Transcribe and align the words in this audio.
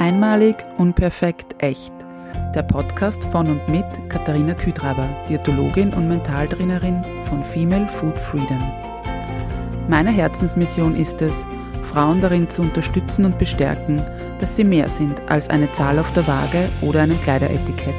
Einmalig, 0.00 0.54
unperfekt, 0.76 1.56
echt. 1.58 1.92
Der 2.54 2.62
Podcast 2.62 3.24
von 3.32 3.48
und 3.48 3.68
mit 3.68 3.84
Katharina 4.08 4.54
Küdraber, 4.54 5.08
Diätologin 5.28 5.92
und 5.92 6.06
Mentaltrainerin 6.06 7.02
von 7.24 7.42
Female 7.42 7.88
Food 7.88 8.16
Freedom. 8.16 8.62
Meine 9.88 10.12
Herzensmission 10.12 10.94
ist 10.94 11.20
es, 11.20 11.44
Frauen 11.82 12.20
darin 12.20 12.48
zu 12.48 12.62
unterstützen 12.62 13.24
und 13.24 13.38
bestärken, 13.38 14.00
dass 14.38 14.54
sie 14.54 14.62
mehr 14.62 14.88
sind 14.88 15.20
als 15.28 15.50
eine 15.50 15.72
Zahl 15.72 15.98
auf 15.98 16.12
der 16.12 16.28
Waage 16.28 16.68
oder 16.80 17.00
ein 17.00 17.20
Kleideretikett. 17.22 17.96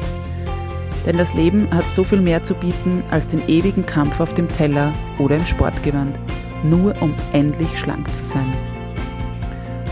Denn 1.06 1.18
das 1.18 1.34
Leben 1.34 1.70
hat 1.70 1.92
so 1.92 2.06
viel 2.06 2.22
mehr 2.22 2.42
zu 2.44 2.54
bieten 2.54 3.04
als 3.12 3.28
den 3.28 3.46
ewigen 3.50 3.86
Kampf 3.86 4.22
auf 4.22 4.34
dem 4.34 4.48
Teller 4.48 4.94
oder 5.18 5.36
im 5.36 5.46
Sportgewand, 5.46 6.18
nur 6.64 6.96
um 7.02 7.14
endlich 7.34 7.78
schlank 7.78 8.16
zu 8.16 8.24
sein. 8.24 8.54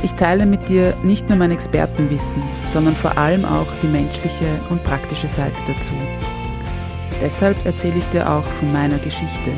Ich 0.04 0.14
teile 0.14 0.46
mit 0.46 0.70
dir 0.70 0.96
nicht 1.04 1.28
nur 1.28 1.38
mein 1.38 1.52
Expertenwissen, 1.52 2.44
sondern 2.72 2.96
vor 2.96 3.18
allem 3.18 3.44
auch 3.46 3.68
die 3.82 3.88
menschliche 3.88 4.46
und 4.70 4.84
praktische 4.84 5.28
Seite 5.28 5.58
dazu. 5.66 5.94
Deshalb 7.22 7.66
erzähle 7.66 7.98
ich 7.98 8.08
dir 8.10 8.30
auch 8.30 8.44
von 8.44 8.72
meiner 8.72 9.00
Geschichte, 9.00 9.52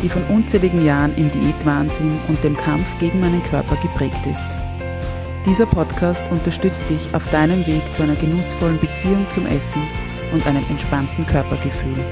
die 0.00 0.08
von 0.08 0.24
unzähligen 0.26 0.84
Jahren 0.84 1.14
im 1.16 1.30
Diätwahnsinn 1.30 2.16
und 2.28 2.42
dem 2.44 2.56
Kampf 2.56 2.86
gegen 3.00 3.18
meinen 3.18 3.42
Körper 3.42 3.76
geprägt 3.76 4.24
ist. 4.30 4.46
Dieser 5.44 5.66
Podcast 5.66 6.30
unterstützt 6.30 6.88
dich 6.88 7.12
auf 7.12 7.28
deinem 7.30 7.66
Weg 7.66 7.82
zu 7.92 8.04
einer 8.04 8.14
genussvollen 8.14 8.78
Beziehung 8.78 9.28
zum 9.30 9.46
Essen 9.46 9.82
und 10.32 10.46
einem 10.46 10.64
entspannten 10.70 11.26
Körpergefühl. 11.26 12.04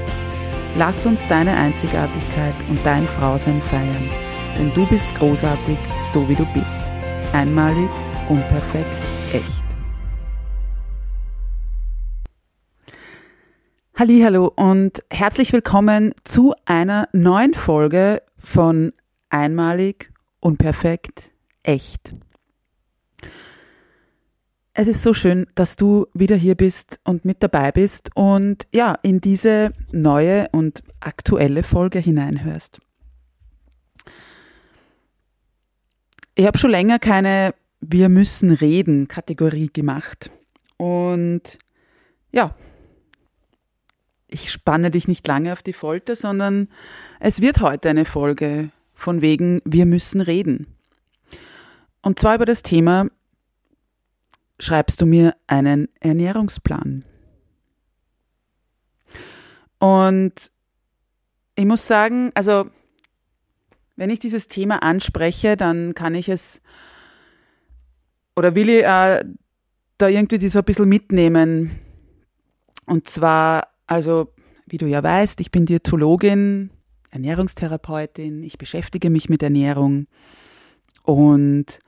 Lass 0.77 1.05
uns 1.05 1.25
deine 1.27 1.55
Einzigartigkeit 1.55 2.55
und 2.69 2.79
dein 2.83 3.07
Frausein 3.07 3.61
feiern, 3.61 4.09
denn 4.57 4.73
du 4.73 4.85
bist 4.85 5.07
großartig, 5.15 5.77
so 6.09 6.27
wie 6.27 6.35
du 6.35 6.45
bist. 6.53 6.81
Einmalig, 7.33 7.89
unperfekt, 8.27 8.93
echt. 9.31 9.63
Hallo 13.95 14.51
und 14.53 15.01
herzlich 15.09 15.53
willkommen 15.53 16.13
zu 16.25 16.53
einer 16.65 17.07
neuen 17.13 17.53
Folge 17.53 18.21
von 18.37 18.91
Einmalig, 19.29 20.11
unperfekt, 20.41 21.31
echt. 21.63 22.13
Es 24.73 24.89
ist 24.89 25.01
so 25.01 25.13
schön, 25.13 25.47
dass 25.55 25.77
du 25.77 26.07
wieder 26.13 26.35
hier 26.35 26.55
bist 26.55 26.99
und 27.05 27.23
mit 27.23 27.41
dabei 27.41 27.71
bist 27.71 28.09
und 28.13 28.67
ja, 28.73 28.95
in 29.03 29.21
diese 29.21 29.71
neue 29.93 30.49
und 30.51 30.83
aktuelle 30.99 31.63
Folge 31.63 31.99
hineinhörst. 31.99 32.81
Ich 36.35 36.45
habe 36.45 36.57
schon 36.57 36.71
länger 36.71 36.99
keine 36.99 37.53
Wir 37.81 38.09
müssen 38.09 38.51
reden 38.51 39.07
Kategorie 39.07 39.69
gemacht. 39.71 40.31
Und 40.77 41.59
ja, 42.31 42.55
ich 44.27 44.51
spanne 44.51 44.91
dich 44.91 45.07
nicht 45.07 45.27
lange 45.27 45.51
auf 45.51 45.61
die 45.61 45.73
Folter, 45.73 46.15
sondern 46.15 46.69
es 47.19 47.41
wird 47.41 47.59
heute 47.59 47.89
eine 47.89 48.05
Folge 48.05 48.69
von 48.93 49.21
wegen 49.21 49.61
Wir 49.65 49.85
müssen 49.85 50.21
reden. 50.21 50.67
Und 52.01 52.19
zwar 52.19 52.35
über 52.35 52.45
das 52.45 52.63
Thema 52.63 53.07
Schreibst 54.61 55.01
du 55.01 55.07
mir 55.07 55.35
einen 55.47 55.89
Ernährungsplan? 56.01 57.03
Und 59.79 60.51
ich 61.55 61.65
muss 61.65 61.87
sagen, 61.87 62.31
also 62.35 62.69
wenn 63.95 64.09
ich 64.09 64.19
dieses 64.19 64.47
Thema 64.47 64.83
anspreche, 64.83 65.57
dann 65.57 65.93
kann 65.93 66.15
ich 66.15 66.29
es 66.29 66.61
oder 68.35 68.55
will 68.55 68.69
ich 68.69 68.83
äh, 68.83 69.23
da 69.97 70.07
irgendwie 70.07 70.49
so 70.49 70.59
ein 70.59 70.65
bisschen 70.65 70.89
mitnehmen. 70.89 71.79
Und 72.85 73.07
zwar, 73.07 73.67
also, 73.87 74.33
wie 74.65 74.77
du 74.77 74.87
ja 74.87 75.03
weißt, 75.03 75.39
ich 75.41 75.51
bin 75.51 75.65
Diätologin, 75.65 76.71
Ernährungstherapeutin, 77.11 78.43
ich 78.43 78.57
beschäftige 78.57 79.09
mich 79.09 79.29
mit 79.29 79.43
Ernährung. 79.43 80.07
Und 81.03 81.79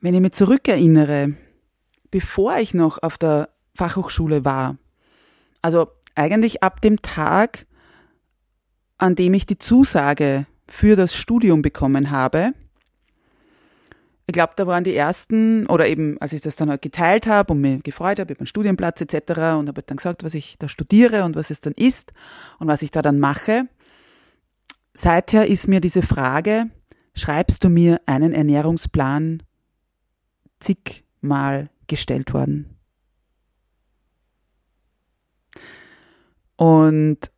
wenn 0.00 0.14
ich 0.14 0.20
mich 0.20 0.32
zurückerinnere, 0.32 1.34
bevor 2.10 2.58
ich 2.58 2.74
noch 2.74 3.02
auf 3.02 3.16
der 3.18 3.48
Fachhochschule 3.74 4.44
war, 4.44 4.76
also 5.62 5.88
eigentlich 6.14 6.62
ab 6.62 6.80
dem 6.82 7.00
Tag, 7.00 7.66
an 9.04 9.16
dem 9.16 9.34
ich 9.34 9.44
die 9.44 9.58
Zusage 9.58 10.46
für 10.66 10.96
das 10.96 11.14
Studium 11.14 11.60
bekommen 11.60 12.10
habe. 12.10 12.54
Ich 14.26 14.32
glaube, 14.32 14.54
da 14.56 14.66
waren 14.66 14.82
die 14.82 14.96
ersten, 14.96 15.66
oder 15.66 15.86
eben 15.86 16.18
als 16.22 16.32
ich 16.32 16.40
das 16.40 16.56
dann 16.56 16.70
halt 16.70 16.80
geteilt 16.80 17.26
habe 17.26 17.52
und 17.52 17.60
mir 17.60 17.80
gefreut 17.80 18.18
habe 18.18 18.32
über 18.32 18.42
den 18.42 18.46
Studienplatz 18.46 19.02
etc. 19.02 19.58
und 19.58 19.68
habe 19.68 19.82
dann 19.84 19.98
gesagt, 19.98 20.24
was 20.24 20.32
ich 20.32 20.56
da 20.58 20.68
studiere 20.68 21.24
und 21.24 21.36
was 21.36 21.50
es 21.50 21.60
dann 21.60 21.74
ist 21.74 22.14
und 22.58 22.66
was 22.66 22.80
ich 22.80 22.90
da 22.90 23.02
dann 23.02 23.20
mache. 23.20 23.68
Seither 24.94 25.48
ist 25.48 25.68
mir 25.68 25.82
diese 25.82 26.00
Frage, 26.00 26.70
schreibst 27.14 27.62
du 27.62 27.68
mir 27.68 28.00
einen 28.06 28.32
Ernährungsplan 28.32 29.42
zigmal 30.60 31.68
gestellt 31.88 32.32
worden. 32.32 32.74
Und 36.56 37.33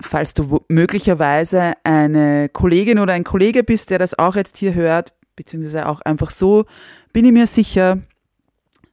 falls 0.00 0.34
du 0.34 0.64
möglicherweise 0.68 1.72
eine 1.84 2.48
Kollegin 2.48 2.98
oder 2.98 3.12
ein 3.12 3.24
Kollege 3.24 3.64
bist, 3.64 3.90
der 3.90 3.98
das 3.98 4.18
auch 4.18 4.36
jetzt 4.36 4.56
hier 4.56 4.74
hört, 4.74 5.14
beziehungsweise 5.36 5.88
auch 5.88 6.00
einfach 6.02 6.30
so, 6.30 6.64
bin 7.12 7.24
ich 7.24 7.32
mir 7.32 7.46
sicher, 7.46 7.98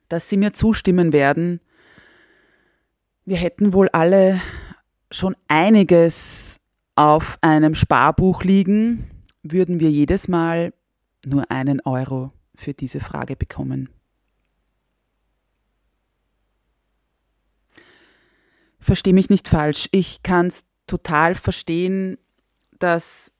dass 0.10 0.30
sie 0.30 0.38
mir 0.38 0.54
zustimmen 0.54 1.14
werden. 1.14 1.60
Wir 3.26 3.38
hätten 3.38 3.74
wohl 3.74 3.90
alle 3.90 4.42
schon 5.12 5.36
einiges 5.48 6.60
auf 6.96 7.38
einem 7.42 7.76
Sparbuch 7.76 8.44
liegen, 8.44 9.10
würden 9.44 9.80
wir 9.80 9.90
jedes 9.90 10.28
Mal 10.28 10.74
nur 11.26 11.52
einen 11.52 11.82
Euro 11.82 12.32
für 12.56 12.74
diese 12.74 13.00
Frage 13.00 13.36
bekommen. 13.36 13.90
Versteh 18.80 19.14
mich 19.14 19.30
nicht 19.30 19.48
falsch. 19.50 19.90
Ich 19.92 20.24
kann 20.24 20.48
es 20.48 20.66
total 20.88 21.36
verstehen, 21.36 22.18
dass 22.80 23.34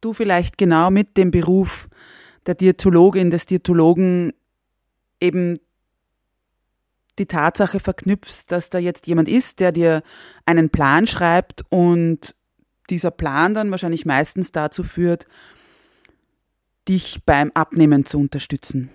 du 0.00 0.12
vielleicht 0.12 0.58
genau 0.58 0.90
mit 0.90 1.16
dem 1.16 1.30
Beruf 1.30 1.88
der 2.46 2.54
Diätologin, 2.54 3.30
des 3.30 3.46
Diätologen 3.46 4.32
eben 5.20 5.56
die 7.18 7.26
Tatsache 7.26 7.80
verknüpfst, 7.80 8.46
dass 8.48 8.70
da 8.70 8.78
jetzt 8.78 9.06
jemand 9.06 9.28
ist, 9.28 9.60
der 9.60 9.72
dir 9.72 10.02
einen 10.46 10.70
Plan 10.70 11.06
schreibt 11.06 11.64
und 11.70 12.34
dieser 12.90 13.10
Plan 13.10 13.54
dann 13.54 13.70
wahrscheinlich 13.70 14.04
meistens 14.04 14.52
dazu 14.52 14.82
führt, 14.82 15.26
dich 16.88 17.22
beim 17.24 17.50
Abnehmen 17.54 18.04
zu 18.04 18.18
unterstützen. 18.18 18.90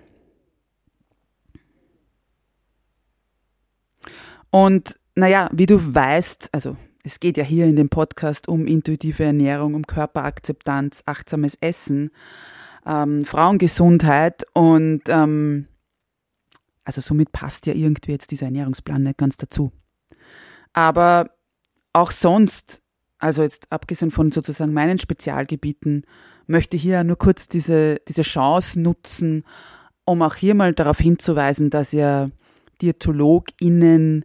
Und 4.50 4.98
naja, 5.14 5.48
wie 5.52 5.66
du 5.66 5.94
weißt, 5.94 6.50
also 6.52 6.76
es 7.02 7.20
geht 7.20 7.36
ja 7.36 7.44
hier 7.44 7.66
in 7.66 7.76
dem 7.76 7.88
Podcast 7.88 8.48
um 8.48 8.66
intuitive 8.66 9.24
Ernährung, 9.24 9.74
um 9.74 9.86
Körperakzeptanz, 9.86 11.02
achtsames 11.06 11.56
Essen, 11.60 12.10
ähm, 12.86 13.24
Frauengesundheit 13.24 14.44
und 14.54 15.02
ähm, 15.08 15.66
also 16.84 17.00
somit 17.00 17.32
passt 17.32 17.66
ja 17.66 17.74
irgendwie 17.74 18.12
jetzt 18.12 18.30
dieser 18.30 18.46
Ernährungsplan 18.46 19.02
nicht 19.02 19.18
ganz 19.18 19.36
dazu. 19.36 19.72
Aber 20.72 21.30
auch 21.92 22.10
sonst, 22.10 22.82
also 23.18 23.42
jetzt 23.42 23.70
abgesehen 23.70 24.10
von 24.10 24.32
sozusagen 24.32 24.72
meinen 24.72 24.98
Spezialgebieten, 24.98 26.04
möchte 26.46 26.76
hier 26.76 27.04
nur 27.04 27.16
kurz 27.16 27.46
diese, 27.46 27.96
diese 28.08 28.22
Chance 28.22 28.80
nutzen, 28.80 29.44
um 30.04 30.22
auch 30.22 30.34
hier 30.34 30.54
mal 30.54 30.74
darauf 30.74 30.98
hinzuweisen, 30.98 31.70
dass 31.70 31.92
ja 31.92 32.30
DiätologInnen 32.82 34.24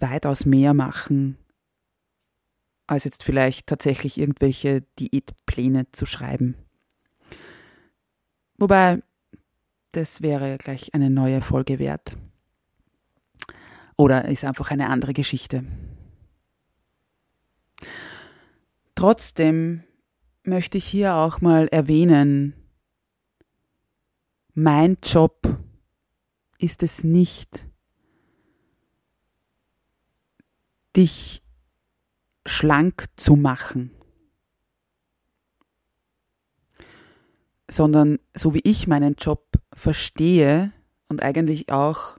weitaus 0.00 0.46
mehr 0.46 0.74
machen, 0.74 1.36
als 2.86 3.04
jetzt 3.04 3.22
vielleicht 3.22 3.66
tatsächlich 3.66 4.18
irgendwelche 4.18 4.82
Diätpläne 4.98 5.90
zu 5.92 6.06
schreiben. 6.06 6.56
Wobei, 8.58 9.02
das 9.92 10.22
wäre 10.22 10.58
gleich 10.58 10.94
eine 10.94 11.10
neue 11.10 11.40
Folge 11.40 11.78
wert. 11.78 12.16
Oder 13.96 14.26
ist 14.26 14.44
einfach 14.44 14.70
eine 14.70 14.88
andere 14.88 15.12
Geschichte. 15.12 15.64
Trotzdem 18.94 19.82
möchte 20.42 20.78
ich 20.78 20.84
hier 20.84 21.14
auch 21.14 21.40
mal 21.40 21.68
erwähnen, 21.68 22.54
mein 24.54 24.98
Job 25.02 25.58
ist 26.58 26.82
es 26.82 27.04
nicht, 27.04 27.66
dich 30.96 31.42
schlank 32.46 33.06
zu 33.16 33.36
machen, 33.36 33.90
sondern 37.70 38.18
so 38.34 38.54
wie 38.54 38.62
ich 38.64 38.86
meinen 38.86 39.14
Job 39.14 39.46
verstehe 39.72 40.72
und 41.08 41.22
eigentlich 41.22 41.70
auch, 41.70 42.18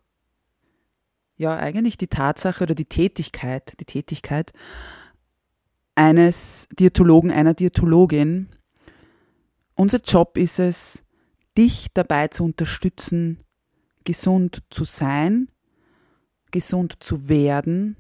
ja, 1.36 1.58
eigentlich 1.58 1.98
die 1.98 2.08
Tatsache 2.08 2.64
oder 2.64 2.76
die 2.76 2.86
Tätigkeit, 2.86 3.74
die 3.80 3.86
Tätigkeit 3.86 4.54
eines 5.96 6.68
Diätologen, 6.80 7.32
einer 7.32 7.54
Diätologin. 7.54 8.50
Unser 9.76 10.00
Job 10.00 10.38
ist 10.38 10.60
es, 10.60 11.04
dich 11.58 11.88
dabei 11.94 12.28
zu 12.30 12.46
unterstützen, 12.46 13.40
gesund 14.04 14.64
zu 14.70 14.86
sein, 14.86 15.50
gesund 16.52 17.04
zu 17.04 17.28
werden, 17.28 17.98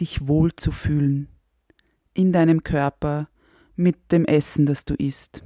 dich 0.00 0.26
wohl 0.26 0.54
zu 0.54 0.72
fühlen 0.72 1.28
in 2.14 2.32
deinem 2.32 2.62
Körper 2.62 3.28
mit 3.76 4.12
dem 4.12 4.24
Essen, 4.24 4.66
das 4.66 4.84
du 4.84 4.94
isst. 4.94 5.44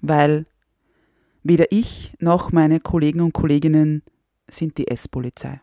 Weil 0.00 0.46
weder 1.42 1.70
ich 1.70 2.12
noch 2.18 2.52
meine 2.52 2.80
Kollegen 2.80 3.20
und 3.20 3.32
Kolleginnen 3.32 4.02
sind 4.48 4.78
die 4.78 4.88
Esspolizei. 4.88 5.60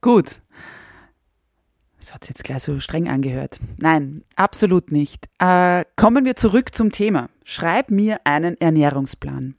Gut. 0.00 0.42
Das 1.98 2.12
hat 2.12 2.28
jetzt 2.28 2.44
gleich 2.44 2.62
so 2.62 2.78
streng 2.78 3.08
angehört. 3.08 3.58
Nein, 3.78 4.24
absolut 4.36 4.92
nicht. 4.92 5.30
Äh, 5.38 5.86
kommen 5.96 6.26
wir 6.26 6.36
zurück 6.36 6.74
zum 6.74 6.92
Thema. 6.92 7.30
Schreib 7.44 7.90
mir 7.90 8.18
einen 8.24 8.60
Ernährungsplan. 8.60 9.56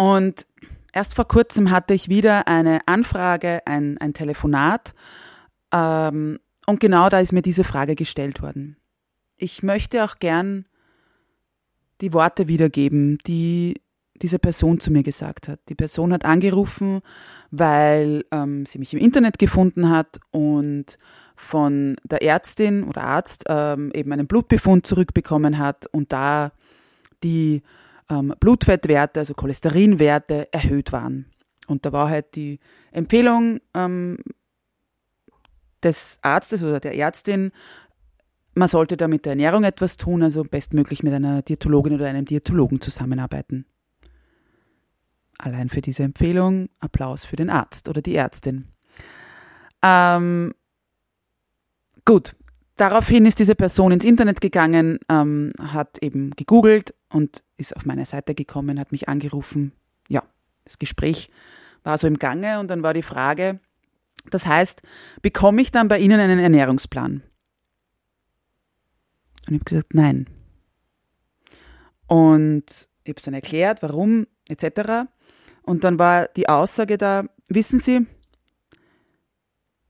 Und 0.00 0.46
erst 0.94 1.14
vor 1.14 1.28
kurzem 1.28 1.70
hatte 1.70 1.92
ich 1.92 2.08
wieder 2.08 2.48
eine 2.48 2.80
Anfrage, 2.86 3.60
ein, 3.66 3.98
ein 3.98 4.14
Telefonat. 4.14 4.94
Ähm, 5.74 6.38
und 6.64 6.80
genau 6.80 7.10
da 7.10 7.20
ist 7.20 7.34
mir 7.34 7.42
diese 7.42 7.64
Frage 7.64 7.96
gestellt 7.96 8.40
worden. 8.40 8.78
Ich 9.36 9.62
möchte 9.62 10.02
auch 10.02 10.18
gern 10.18 10.64
die 12.00 12.14
Worte 12.14 12.48
wiedergeben, 12.48 13.18
die 13.26 13.82
diese 14.22 14.38
Person 14.38 14.80
zu 14.80 14.90
mir 14.90 15.02
gesagt 15.02 15.48
hat. 15.48 15.60
Die 15.68 15.74
Person 15.74 16.14
hat 16.14 16.24
angerufen, 16.24 17.02
weil 17.50 18.24
ähm, 18.30 18.64
sie 18.64 18.78
mich 18.78 18.94
im 18.94 19.00
Internet 19.00 19.38
gefunden 19.38 19.90
hat 19.90 20.18
und 20.30 20.98
von 21.36 21.96
der 22.04 22.22
Ärztin 22.22 22.84
oder 22.84 23.02
Arzt 23.02 23.44
ähm, 23.48 23.92
eben 23.92 24.10
einen 24.14 24.26
Blutbefund 24.26 24.86
zurückbekommen 24.86 25.58
hat 25.58 25.88
und 25.92 26.10
da 26.10 26.52
die 27.22 27.60
ähm, 28.10 28.34
Blutfettwerte, 28.38 29.20
also 29.20 29.34
Cholesterinwerte 29.34 30.52
erhöht 30.52 30.92
waren. 30.92 31.26
Und 31.66 31.86
da 31.86 31.92
war 31.92 32.10
halt 32.10 32.34
die 32.34 32.58
Empfehlung 32.92 33.60
ähm, 33.74 34.18
des 35.82 36.18
Arztes 36.22 36.62
oder 36.62 36.80
der 36.80 36.96
Ärztin, 36.96 37.52
man 38.54 38.68
sollte 38.68 38.96
da 38.96 39.08
mit 39.08 39.24
der 39.24 39.32
Ernährung 39.32 39.64
etwas 39.64 39.96
tun, 39.96 40.22
also 40.22 40.42
bestmöglich 40.42 41.02
mit 41.02 41.12
einer 41.12 41.42
Diätologin 41.42 41.94
oder 41.94 42.08
einem 42.08 42.24
Diätologen 42.24 42.80
zusammenarbeiten. 42.80 43.64
Allein 45.38 45.68
für 45.68 45.80
diese 45.80 46.02
Empfehlung 46.02 46.68
Applaus 46.80 47.24
für 47.24 47.36
den 47.36 47.48
Arzt 47.48 47.88
oder 47.88 48.02
die 48.02 48.16
Ärztin. 48.16 48.68
Ähm, 49.82 50.52
gut, 52.04 52.36
daraufhin 52.80 53.26
ist 53.26 53.38
diese 53.38 53.54
Person 53.54 53.92
ins 53.92 54.04
Internet 54.04 54.40
gegangen, 54.40 54.98
ähm, 55.08 55.50
hat 55.60 55.98
eben 56.02 56.30
gegoogelt 56.30 56.94
und 57.10 57.44
ist 57.56 57.76
auf 57.76 57.84
meine 57.84 58.06
Seite 58.06 58.34
gekommen, 58.34 58.80
hat 58.80 58.92
mich 58.92 59.08
angerufen. 59.08 59.72
Ja, 60.08 60.22
das 60.64 60.78
Gespräch 60.78 61.30
war 61.82 61.98
so 61.98 62.06
im 62.06 62.18
Gange 62.18 62.58
und 62.58 62.68
dann 62.68 62.82
war 62.82 62.94
die 62.94 63.02
Frage, 63.02 63.60
das 64.30 64.46
heißt, 64.46 64.82
bekomme 65.22 65.62
ich 65.62 65.70
dann 65.70 65.88
bei 65.88 65.98
Ihnen 65.98 66.20
einen 66.20 66.38
Ernährungsplan? 66.38 67.22
Und 69.46 69.54
ich 69.54 69.60
habe 69.60 69.64
gesagt, 69.64 69.94
nein. 69.94 70.26
Und 72.06 72.88
ich 73.04 73.10
habe 73.10 73.18
es 73.18 73.22
dann 73.22 73.34
erklärt, 73.34 73.82
warum, 73.82 74.26
etc. 74.48 75.08
Und 75.62 75.84
dann 75.84 75.98
war 75.98 76.28
die 76.28 76.48
Aussage 76.48 76.98
da, 76.98 77.24
wissen 77.48 77.78
Sie, 77.78 78.06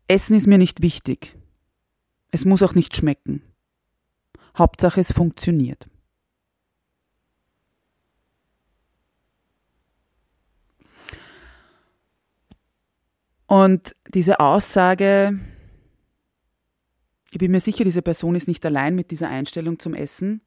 Essen 0.06 0.36
ist 0.36 0.46
mir 0.46 0.58
nicht 0.58 0.82
wichtig. 0.82 1.39
Es 2.31 2.44
muss 2.44 2.62
auch 2.62 2.75
nicht 2.75 2.97
schmecken. 2.97 3.43
Hauptsache 4.56 5.00
es 5.00 5.12
funktioniert. 5.12 5.88
Und 13.47 13.97
diese 14.06 14.38
Aussage, 14.38 15.41
ich 17.32 17.38
bin 17.38 17.50
mir 17.50 17.59
sicher, 17.59 17.82
diese 17.82 18.00
Person 18.03 18.37
ist 18.37 18.47
nicht 18.47 18.65
allein 18.65 18.94
mit 18.94 19.11
dieser 19.11 19.29
Einstellung 19.29 19.81
zum 19.81 19.94
Essen. 19.94 20.41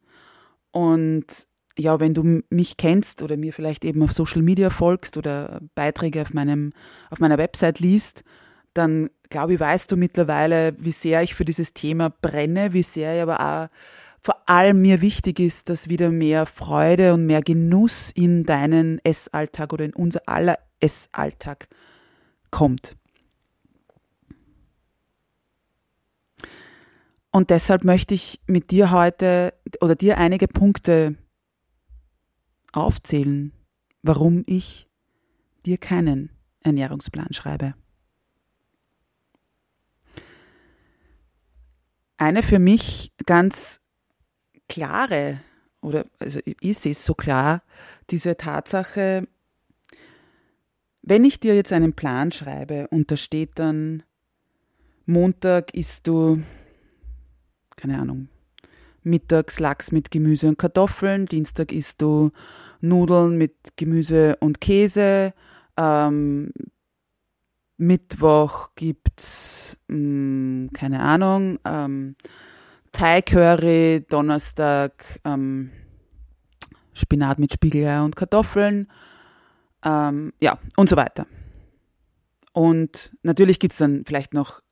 Und 0.70 1.46
ja, 1.76 2.00
wenn 2.00 2.14
du 2.14 2.42
mich 2.48 2.78
kennst 2.78 3.22
oder 3.22 3.36
mir 3.36 3.52
vielleicht 3.52 3.84
eben 3.84 4.02
auf 4.02 4.12
Social 4.12 4.40
Media 4.40 4.70
folgst 4.70 5.18
oder 5.18 5.60
Beiträge 5.74 6.22
auf 6.22 6.32
meinem, 6.32 6.72
auf 7.10 7.20
meiner 7.20 7.36
Website 7.36 7.78
liest, 7.78 8.24
dann 8.74 9.10
glaube 9.30 9.54
ich, 9.54 9.60
weißt 9.60 9.90
du 9.90 9.96
mittlerweile, 9.96 10.74
wie 10.78 10.92
sehr 10.92 11.22
ich 11.22 11.34
für 11.34 11.44
dieses 11.44 11.72
Thema 11.72 12.10
brenne, 12.10 12.72
wie 12.72 12.82
sehr 12.82 13.16
ich 13.16 13.22
aber 13.22 13.40
auch 13.40 13.68
vor 14.24 14.48
allem 14.48 14.80
mir 14.80 15.02
wichtig 15.02 15.38
ist, 15.38 15.68
dass 15.68 15.90
wieder 15.90 16.10
mehr 16.10 16.46
Freude 16.46 17.12
und 17.12 17.26
mehr 17.26 17.42
Genuss 17.42 18.10
in 18.10 18.44
deinen 18.44 18.98
Essalltag 19.04 19.74
oder 19.74 19.84
in 19.84 19.92
unser 19.92 20.22
aller 20.26 20.58
Essalltag 20.80 21.68
kommt. 22.50 22.96
Und 27.30 27.50
deshalb 27.50 27.84
möchte 27.84 28.14
ich 28.14 28.40
mit 28.46 28.70
dir 28.70 28.92
heute 28.92 29.52
oder 29.82 29.94
dir 29.94 30.16
einige 30.16 30.48
Punkte 30.48 31.16
aufzählen, 32.72 33.52
warum 34.02 34.42
ich 34.46 34.88
dir 35.66 35.76
keinen 35.76 36.30
Ernährungsplan 36.60 37.32
schreibe. 37.32 37.74
Eine 42.16 42.42
für 42.42 42.58
mich 42.58 43.12
ganz 43.26 43.80
klare, 44.68 45.40
oder 45.80 46.04
also 46.18 46.40
ich 46.44 46.78
sehe 46.78 46.92
es 46.92 47.04
so 47.04 47.14
klar, 47.14 47.62
diese 48.10 48.36
Tatsache, 48.36 49.26
wenn 51.02 51.24
ich 51.24 51.40
dir 51.40 51.54
jetzt 51.54 51.72
einen 51.72 51.92
Plan 51.92 52.32
schreibe 52.32 52.88
und 52.88 53.10
da 53.10 53.16
steht 53.16 53.58
dann, 53.58 54.02
Montag 55.06 55.74
isst 55.74 56.06
du 56.06 56.42
keine 57.76 58.00
Ahnung, 58.00 58.28
mittags 59.02 59.60
Lachs 59.60 59.92
mit 59.92 60.10
Gemüse 60.10 60.48
und 60.48 60.58
Kartoffeln, 60.58 61.26
Dienstag 61.26 61.72
isst 61.72 62.00
du 62.02 62.30
Nudeln 62.80 63.36
mit 63.36 63.54
Gemüse 63.76 64.36
und 64.40 64.60
Käse, 64.60 65.34
ähm, 65.76 66.52
Mittwoch 67.76 68.70
gibt's 68.76 69.76
mh, 69.88 69.96
hm, 69.96 70.70
keine 70.72 71.00
Ahnung, 71.00 71.58
ähm, 71.64 72.16
Thai 72.92 73.22
Curry, 73.22 74.04
Donnerstag 74.08 75.20
ähm, 75.24 75.70
Spinat 76.92 77.38
mit 77.38 77.52
Spiegelei 77.52 78.00
und 78.00 78.14
Kartoffeln, 78.14 78.88
ähm, 79.84 80.32
ja, 80.40 80.58
und 80.76 80.88
so 80.88 80.96
weiter. 80.96 81.26
Und 82.52 83.16
natürlich 83.22 83.58
gibt's 83.58 83.78
dann 83.78 84.04
vielleicht 84.06 84.32
noch 84.32 84.62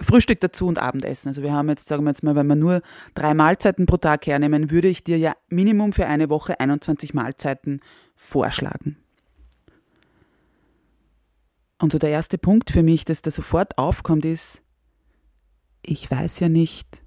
Frühstück 0.00 0.40
dazu 0.40 0.66
und 0.66 0.78
Abendessen. 0.78 1.28
Also 1.28 1.42
wir 1.42 1.52
haben 1.52 1.68
jetzt, 1.68 1.86
sagen 1.86 2.04
wir 2.04 2.10
jetzt 2.10 2.22
mal, 2.22 2.34
wenn 2.34 2.46
wir 2.46 2.56
nur 2.56 2.82
drei 3.14 3.34
Mahlzeiten 3.34 3.86
pro 3.86 3.96
Tag 3.98 4.26
hernehmen, 4.26 4.70
würde 4.70 4.88
ich 4.88 5.04
dir 5.04 5.18
ja 5.18 5.34
Minimum 5.48 5.92
für 5.92 6.06
eine 6.06 6.30
Woche 6.30 6.58
21 6.58 7.14
Mahlzeiten 7.14 7.80
vorschlagen. 8.14 8.96
Und 11.82 11.90
so 11.90 11.98
der 11.98 12.10
erste 12.10 12.38
Punkt 12.38 12.70
für 12.70 12.84
mich, 12.84 13.04
dass 13.04 13.22
da 13.22 13.32
sofort 13.32 13.76
aufkommt, 13.76 14.24
ist, 14.24 14.62
ich 15.84 16.08
weiß 16.08 16.38
ja 16.38 16.48
nicht, 16.48 17.02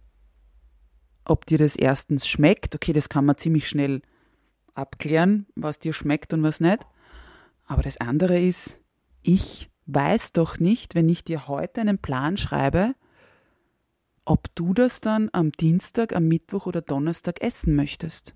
ob 1.24 1.46
dir 1.46 1.58
das 1.58 1.77
erstens 1.77 2.27
schmeckt. 2.27 2.75
Okay, 2.75 2.91
das 2.91 3.08
kann 3.08 3.24
man 3.24 3.38
ziemlich 3.38 3.70
schnell 3.70 4.01
abklären, 4.74 5.48
was 5.55 5.79
dir 5.79 5.94
schmeckt 5.94 6.34
und 6.34 6.44
was 6.44 6.60
nicht. 6.60 6.86
Aber 7.65 7.84
das 7.84 8.01
andere 8.01 8.38
ist, 8.38 8.77
ich 9.22 9.72
weiß 9.86 10.34
doch 10.34 10.60
nicht, 10.60 10.94
wenn 10.94 11.08
ich 11.08 11.24
dir 11.24 11.48
heute 11.48 11.79
einen 11.79 12.00
Plan 12.00 12.36
schreibe, 12.36 12.96
ob 14.25 14.53
du 14.55 14.74
das 14.74 15.00
dann 15.00 15.29
am 15.32 15.53
Dienstag, 15.53 16.13
am 16.13 16.27
Mittwoch 16.27 16.65
oder 16.65 16.82
Donnerstag 16.82 17.41
essen 17.41 17.75
möchtest. 17.75 18.36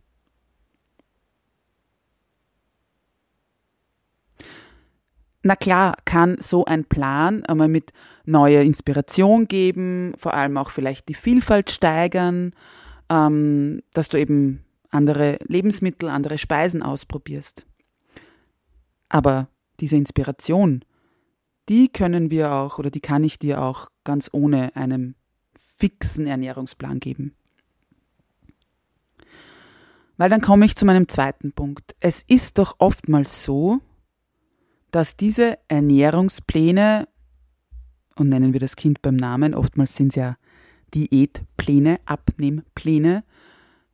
Na 5.42 5.56
klar, 5.56 5.96
kann 6.06 6.38
so 6.40 6.66
ein 6.66 6.86
Plan 6.86 7.46
einmal 7.46 7.70
mit 7.70 7.94
neuer 8.26 8.62
Inspiration 8.62 9.48
geben, 9.48 10.14
vor 10.18 10.34
allem 10.34 10.58
auch 10.58 10.70
vielleicht 10.70 11.08
die 11.08 11.14
Vielfalt 11.14 11.72
steigern, 11.72 12.54
ähm, 13.10 13.82
dass 13.94 14.10
du 14.10 14.20
eben 14.20 14.66
andere 14.90 15.38
Lebensmittel, 15.48 16.10
andere 16.10 16.38
Speisen 16.38 16.84
ausprobierst. 16.84 17.66
Aber 19.08 19.48
diese 19.80 19.96
Inspiration 19.96 20.84
die 21.70 21.88
können 21.88 22.32
wir 22.32 22.52
auch 22.52 22.80
oder 22.80 22.90
die 22.90 23.00
kann 23.00 23.24
ich 23.24 23.38
dir 23.38 23.62
auch 23.62 23.90
ganz 24.04 24.30
ohne 24.34 24.76
einem 24.76 25.14
fixen 25.78 26.26
Ernährungsplan 26.26 27.00
geben. 27.00 27.36
Weil 30.18 30.30
dann 30.30 30.42
komme 30.42 30.66
ich 30.66 30.76
zu 30.76 30.86
meinem 30.86 31.08
zweiten 31.08 31.54
Punkt. 31.54 31.96
Es 32.02 32.24
ist 32.28 32.58
doch 32.58 32.76
oftmals 32.80 33.44
so, 33.44 33.80
dass 34.92 35.16
diese 35.16 35.58
Ernährungspläne, 35.68 37.08
und 38.16 38.30
nennen 38.30 38.54
wir 38.54 38.60
das 38.60 38.76
Kind 38.76 39.02
beim 39.02 39.16
Namen, 39.16 39.54
oftmals 39.54 39.96
sind 39.96 40.10
es 40.10 40.16
ja 40.16 40.38
Diätpläne, 40.94 42.00
Abnehmpläne, 42.06 43.24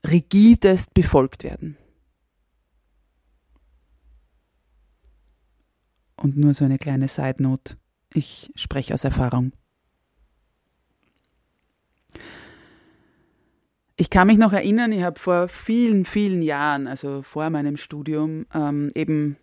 rigidest 0.09 0.93
befolgt 0.93 1.43
werden. 1.43 1.77
Und 6.15 6.37
nur 6.37 6.53
so 6.53 6.65
eine 6.65 6.77
kleine 6.77 7.07
Side 7.07 7.43
Note. 7.43 7.77
Ich 8.13 8.51
spreche 8.55 8.93
aus 8.93 9.03
Erfahrung. 9.03 9.51
Ich 13.97 14.09
kann 14.09 14.27
mich 14.27 14.37
noch 14.37 14.53
erinnern, 14.53 14.91
ich 14.91 15.03
habe 15.03 15.19
vor 15.19 15.47
vielen, 15.47 16.03
vielen 16.03 16.41
Jahren, 16.41 16.87
also 16.87 17.21
vor 17.21 17.49
meinem 17.49 17.77
Studium, 17.77 18.45
ähm, 18.53 18.91
eben 18.93 19.37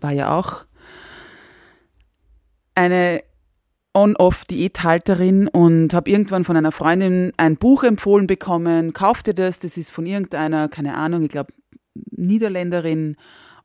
war 0.00 0.12
ja 0.12 0.36
auch 0.36 0.64
eine 2.74 3.22
On-Off-Diäthalterin 3.94 5.46
und 5.46 5.94
habe 5.94 6.10
irgendwann 6.10 6.44
von 6.44 6.56
einer 6.56 6.72
Freundin 6.72 7.32
ein 7.36 7.56
Buch 7.56 7.84
empfohlen 7.84 8.26
bekommen. 8.26 8.92
Kauf 8.92 9.22
dir 9.22 9.34
das, 9.34 9.60
das 9.60 9.76
ist 9.76 9.90
von 9.90 10.04
irgendeiner, 10.04 10.68
keine 10.68 10.94
Ahnung, 10.94 11.22
ich 11.22 11.28
glaube 11.28 11.52
Niederländerin 12.10 13.16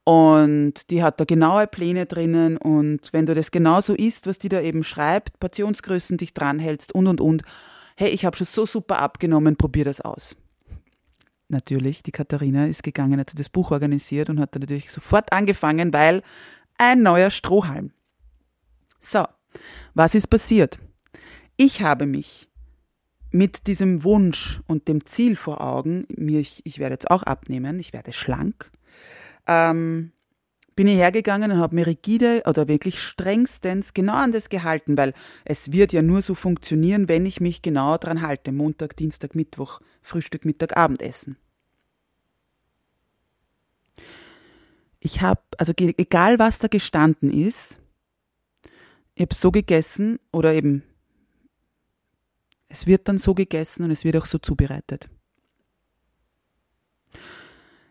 und 0.03 0.91
die 0.91 1.01
hat 1.03 1.19
da 1.19 1.25
genaue 1.25 1.65
Pläne 1.67 2.05
drinnen 2.05 2.57
und 2.57 3.12
wenn 3.12 3.25
du 3.25 3.33
das 3.33 3.51
genauso 3.51 3.95
isst, 3.95 4.27
was 4.27 4.38
die 4.38 4.50
da 4.50 4.62
eben 4.62 4.83
schreibt, 4.83 5.39
Portionsgrößen 5.39 6.17
dich 6.17 6.33
dranhältst 6.33 6.93
und 6.93 7.07
und 7.07 7.21
und, 7.21 7.41
hey, 7.98 8.09
ich 8.09 8.25
habe 8.25 8.38
schon 8.38 8.45
so 8.45 8.65
super 8.67 9.00
abgenommen, 9.00 9.55
probier 9.55 9.86
das 9.86 10.01
aus. 10.01 10.36
Natürlich, 11.50 12.03
die 12.03 12.12
Katharina 12.12 12.68
ist 12.68 12.84
gegangen, 12.84 13.20
hat 13.20 13.38
das 13.38 13.50
Buch 13.50 13.72
organisiert 13.72 14.29
und 14.29 14.39
hat 14.39 14.56
dann 14.56 14.62
natürlich 14.62 14.91
sofort 14.91 15.34
angefangen, 15.34 15.91
weil 15.94 16.22
ein 16.77 17.01
neuer 17.01 17.32
Strohhalm. 17.32 17.91
So, 19.00 19.25
was 19.96 20.13
ist 20.13 20.27
passiert? 20.27 20.79
Ich 21.58 21.82
habe 21.82 22.06
mich 22.06 22.48
mit 23.32 23.65
diesem 23.68 24.03
Wunsch 24.03 24.62
und 24.68 24.88
dem 24.88 25.06
Ziel 25.06 25.36
vor 25.36 25.62
Augen, 25.62 26.06
mir, 26.15 26.39
ich, 26.39 26.62
ich 26.65 26.77
werde 26.77 26.94
jetzt 26.94 27.10
auch 27.10 27.24
abnehmen, 27.24 27.79
ich 27.79 27.94
werde 27.94 28.13
schlank, 28.13 28.72
ähm, 29.48 30.12
bin 30.75 30.88
ich 30.88 30.96
hergegangen 30.96 31.51
und 31.51 31.60
habe 31.60 31.75
mir 31.75 31.88
rigide 31.88 32.44
oder 32.46 32.68
wirklich 32.68 33.01
strengstens 33.01 33.94
genau 33.94 34.13
an 34.13 34.32
das 34.32 34.50
gehalten, 34.50 34.98
weil 34.98 35.13
es 35.46 35.72
wird 35.72 35.94
ja 35.94 36.01
nur 36.01 36.22
so 36.22 36.36
funktionieren, 36.36 37.10
wenn 37.10 37.25
ich 37.25 37.41
mich 37.41 37.62
genau 37.62 37.98
dran 37.98 38.22
halte. 38.22 38.51
Montag, 38.51 38.96
Dienstag, 38.96 39.36
Mittwoch, 39.36 39.82
Frühstück, 40.01 40.46
Mittag, 40.46 40.77
Abendessen. 40.77 41.38
Ich 45.00 45.22
habe, 45.22 45.41
also 45.58 45.74
egal 45.77 46.39
was 46.39 46.60
da 46.60 46.68
gestanden 46.68 47.29
ist, 47.29 47.79
ich 49.15 49.22
habe 49.22 49.34
so 49.34 49.51
gegessen 49.51 50.20
oder 50.32 50.53
eben 50.53 50.84
es 52.70 52.86
wird 52.86 53.08
dann 53.08 53.18
so 53.18 53.34
gegessen 53.34 53.84
und 53.84 53.91
es 53.91 54.03
wird 54.03 54.15
auch 54.15 54.25
so 54.25 54.38
zubereitet. 54.38 55.10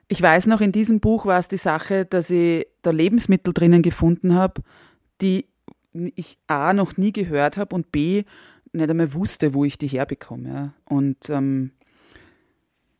Ich 0.07 0.23
weiß 0.23 0.47
noch, 0.47 0.63
in 0.63 0.73
diesem 0.73 1.01
Buch 1.01 1.27
war 1.27 1.39
es 1.39 1.49
die 1.49 1.59
Sache, 1.59 2.07
dass 2.07 2.31
ich 2.31 2.67
da 2.81 2.91
Lebensmittel 2.91 3.53
drinnen 3.53 3.83
gefunden 3.83 4.35
habe, 4.35 4.63
die 5.21 5.47
ich 5.93 6.39
A 6.47 6.73
noch 6.73 6.97
nie 6.97 7.13
gehört 7.13 7.59
habe 7.59 7.75
und 7.75 7.93
B 7.93 8.25
nicht 8.73 8.89
einmal 8.89 9.13
wusste, 9.13 9.53
wo 9.53 9.65
ich 9.65 9.77
die 9.77 9.89
herbekomme. 9.89 10.73
Und 10.85 11.29
ähm, 11.29 11.73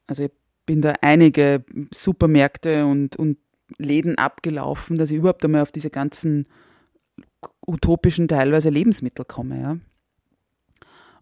also 0.09 0.25
ich 0.25 0.33
bin 0.67 0.83
da 0.83 0.95
einige 1.01 1.65
Supermärkte 1.93 2.85
und, 2.87 3.17
und 3.17 3.39
Läden 3.77 4.19
abgelaufen, 4.19 4.97
dass 4.97 5.11
ich 5.11 5.19
überhaupt 5.19 5.45
einmal 5.45 5.63
auf 5.63 5.71
diese 5.71 5.91
ganzen 5.91 6.49
utopischen 7.67 8.27
teilweise 8.27 8.71
Lebensmittel 8.71 9.25
komme. 9.25 9.61
Ja. 9.61 9.79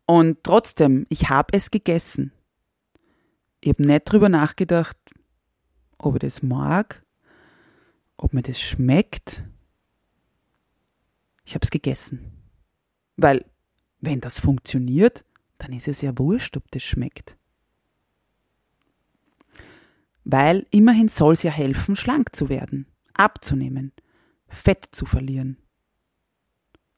Und 0.07 0.43
trotzdem, 0.45 1.07
ich 1.11 1.29
habe 1.29 1.49
es 1.53 1.71
gegessen. 1.71 2.33
Ich 3.61 3.71
habe 3.71 3.83
nicht 3.83 4.05
drüber 4.05 4.29
nachgedacht, 4.29 4.97
ob 5.99 6.15
ich 6.15 6.21
das 6.21 6.43
mag, 6.43 7.05
ob 8.17 8.33
mir 8.33 8.43
das 8.43 8.61
schmeckt. 8.61 9.45
Ich 11.45 11.55
habe 11.55 11.65
es 11.65 11.71
gegessen. 11.71 12.33
Weil, 13.17 13.45
wenn 14.01 14.21
das 14.21 14.39
funktioniert, 14.39 15.25
dann 15.59 15.73
ist 15.73 15.89
es 15.89 16.01
ja 16.01 16.17
wurscht, 16.17 16.57
ob 16.57 16.71
das 16.71 16.83
schmeckt. 16.83 17.37
Weil 20.29 20.67
immerhin 20.73 21.07
soll 21.07 21.35
es 21.35 21.45
ja 21.45 21.53
helfen, 21.53 21.95
schlank 21.95 22.35
zu 22.35 22.49
werden, 22.49 22.87
abzunehmen, 23.15 23.93
Fett 24.49 24.89
zu 24.91 25.07
verlieren. 25.07 25.57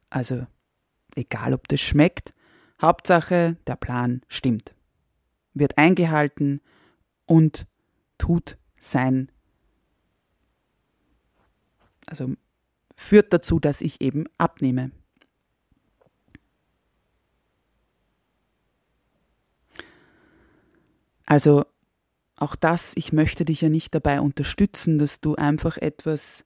Also, 0.08 0.46
egal 1.14 1.52
ob 1.52 1.68
das 1.68 1.78
schmeckt, 1.78 2.32
Hauptsache, 2.80 3.58
der 3.66 3.76
Plan 3.76 4.22
stimmt, 4.28 4.74
wird 5.52 5.76
eingehalten 5.76 6.62
und 7.26 7.66
tut 8.16 8.56
sein, 8.78 9.30
also 12.06 12.32
führt 12.96 13.34
dazu, 13.34 13.60
dass 13.60 13.82
ich 13.82 14.00
eben 14.00 14.24
abnehme. 14.38 14.90
Also 21.26 21.66
auch 22.38 22.56
das, 22.56 22.92
ich 22.96 23.12
möchte 23.12 23.44
dich 23.44 23.60
ja 23.60 23.68
nicht 23.68 23.94
dabei 23.94 24.20
unterstützen, 24.20 24.98
dass 24.98 25.20
du 25.20 25.34
einfach 25.34 25.76
etwas 25.76 26.44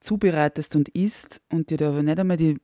zubereitest 0.00 0.76
und 0.76 0.88
isst 0.90 1.40
und 1.50 1.70
dir 1.70 1.76
da 1.76 1.88
aber 1.88 2.02
nicht 2.02 2.18
einmal 2.18 2.36
die, 2.36 2.60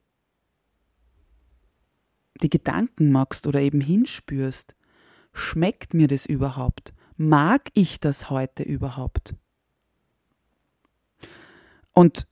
die 2.41 2.49
Gedanken 2.49 3.11
machst 3.11 3.47
oder 3.47 3.59
eben 3.61 3.81
hinspürst. 3.81 4.75
Schmeckt 5.33 5.93
mir 5.93 6.07
das 6.07 6.25
überhaupt? 6.25 6.93
mag 7.17 7.69
ich 7.73 7.99
das 7.99 8.29
heute 8.29 8.63
überhaupt? 8.63 9.35
Und 11.93 12.27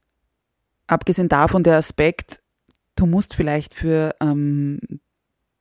abgesehen 0.87 1.29
davon 1.29 1.63
der 1.63 1.77
Aspekt, 1.77 2.41
du 2.95 3.05
musst 3.05 3.33
vielleicht 3.33 3.73
für 3.73 4.15
ähm, 4.19 4.79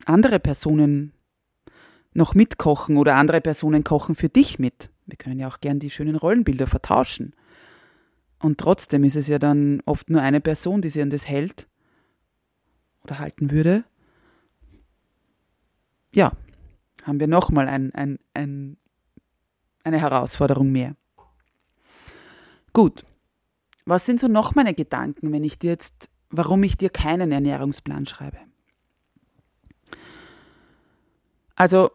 andere 0.05 0.41
Personen 0.41 1.13
noch 2.15 2.35
mitkochen 2.35 2.97
oder 2.97 3.17
andere 3.17 3.41
Personen 3.41 3.85
kochen 3.85 4.15
für 4.15 4.29
dich 4.29 4.59
mit. 4.59 4.91
Wir 5.07 5.17
können 5.17 5.39
ja 5.39 5.49
auch 5.49 5.61
gern 5.61 5.79
die 5.79 5.91
schönen 5.91 6.17
Rollenbilder 6.17 6.67
vertauschen. 6.67 7.35
Und 8.39 8.59
trotzdem 8.59 9.05
ist 9.05 9.17
es 9.17 9.29
ja 9.29 9.39
dann 9.39 9.83
oft 9.87 10.11
nur 10.11 10.21
eine 10.21 10.41
Person, 10.41 10.83
die 10.83 10.91
sich 10.91 11.03
an 11.03 11.11
das 11.11 11.29
hält 11.29 11.69
oder 13.05 13.19
halten 13.19 13.51
würde. 13.51 13.85
Ja, 16.15 16.33
haben 17.05 17.21
wir 17.21 17.29
nochmal 17.29 17.69
ein, 17.69 17.95
ein, 17.95 18.19
ein 18.35 18.77
eine 19.85 20.01
Herausforderung 20.01 20.71
mehr. 20.71 20.95
Gut. 22.73 23.05
Was 23.85 24.07
sind 24.07 24.21
so 24.21 24.29
noch 24.29 24.55
meine 24.55 24.75
Gedanken, 24.75 25.33
wenn 25.33 25.43
ich 25.45 25.59
dir 25.59 25.71
jetzt, 25.71 26.09
warum 26.31 26.63
ich 26.63 26.77
dir 26.77 26.89
keinen 26.89 27.33
Ernährungsplan 27.33 28.07
schreibe? 28.07 28.39
Also, 31.57 31.91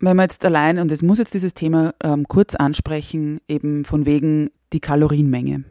wenn 0.00 0.16
man 0.16 0.24
jetzt 0.24 0.44
allein, 0.44 0.78
und 0.78 0.90
es 0.90 1.02
muss 1.02 1.18
jetzt 1.18 1.34
dieses 1.34 1.54
Thema 1.54 1.94
ähm, 2.02 2.26
kurz 2.26 2.54
ansprechen, 2.54 3.40
eben 3.48 3.84
von 3.84 4.06
wegen 4.06 4.50
die 4.72 4.80
Kalorienmenge. 4.80 5.64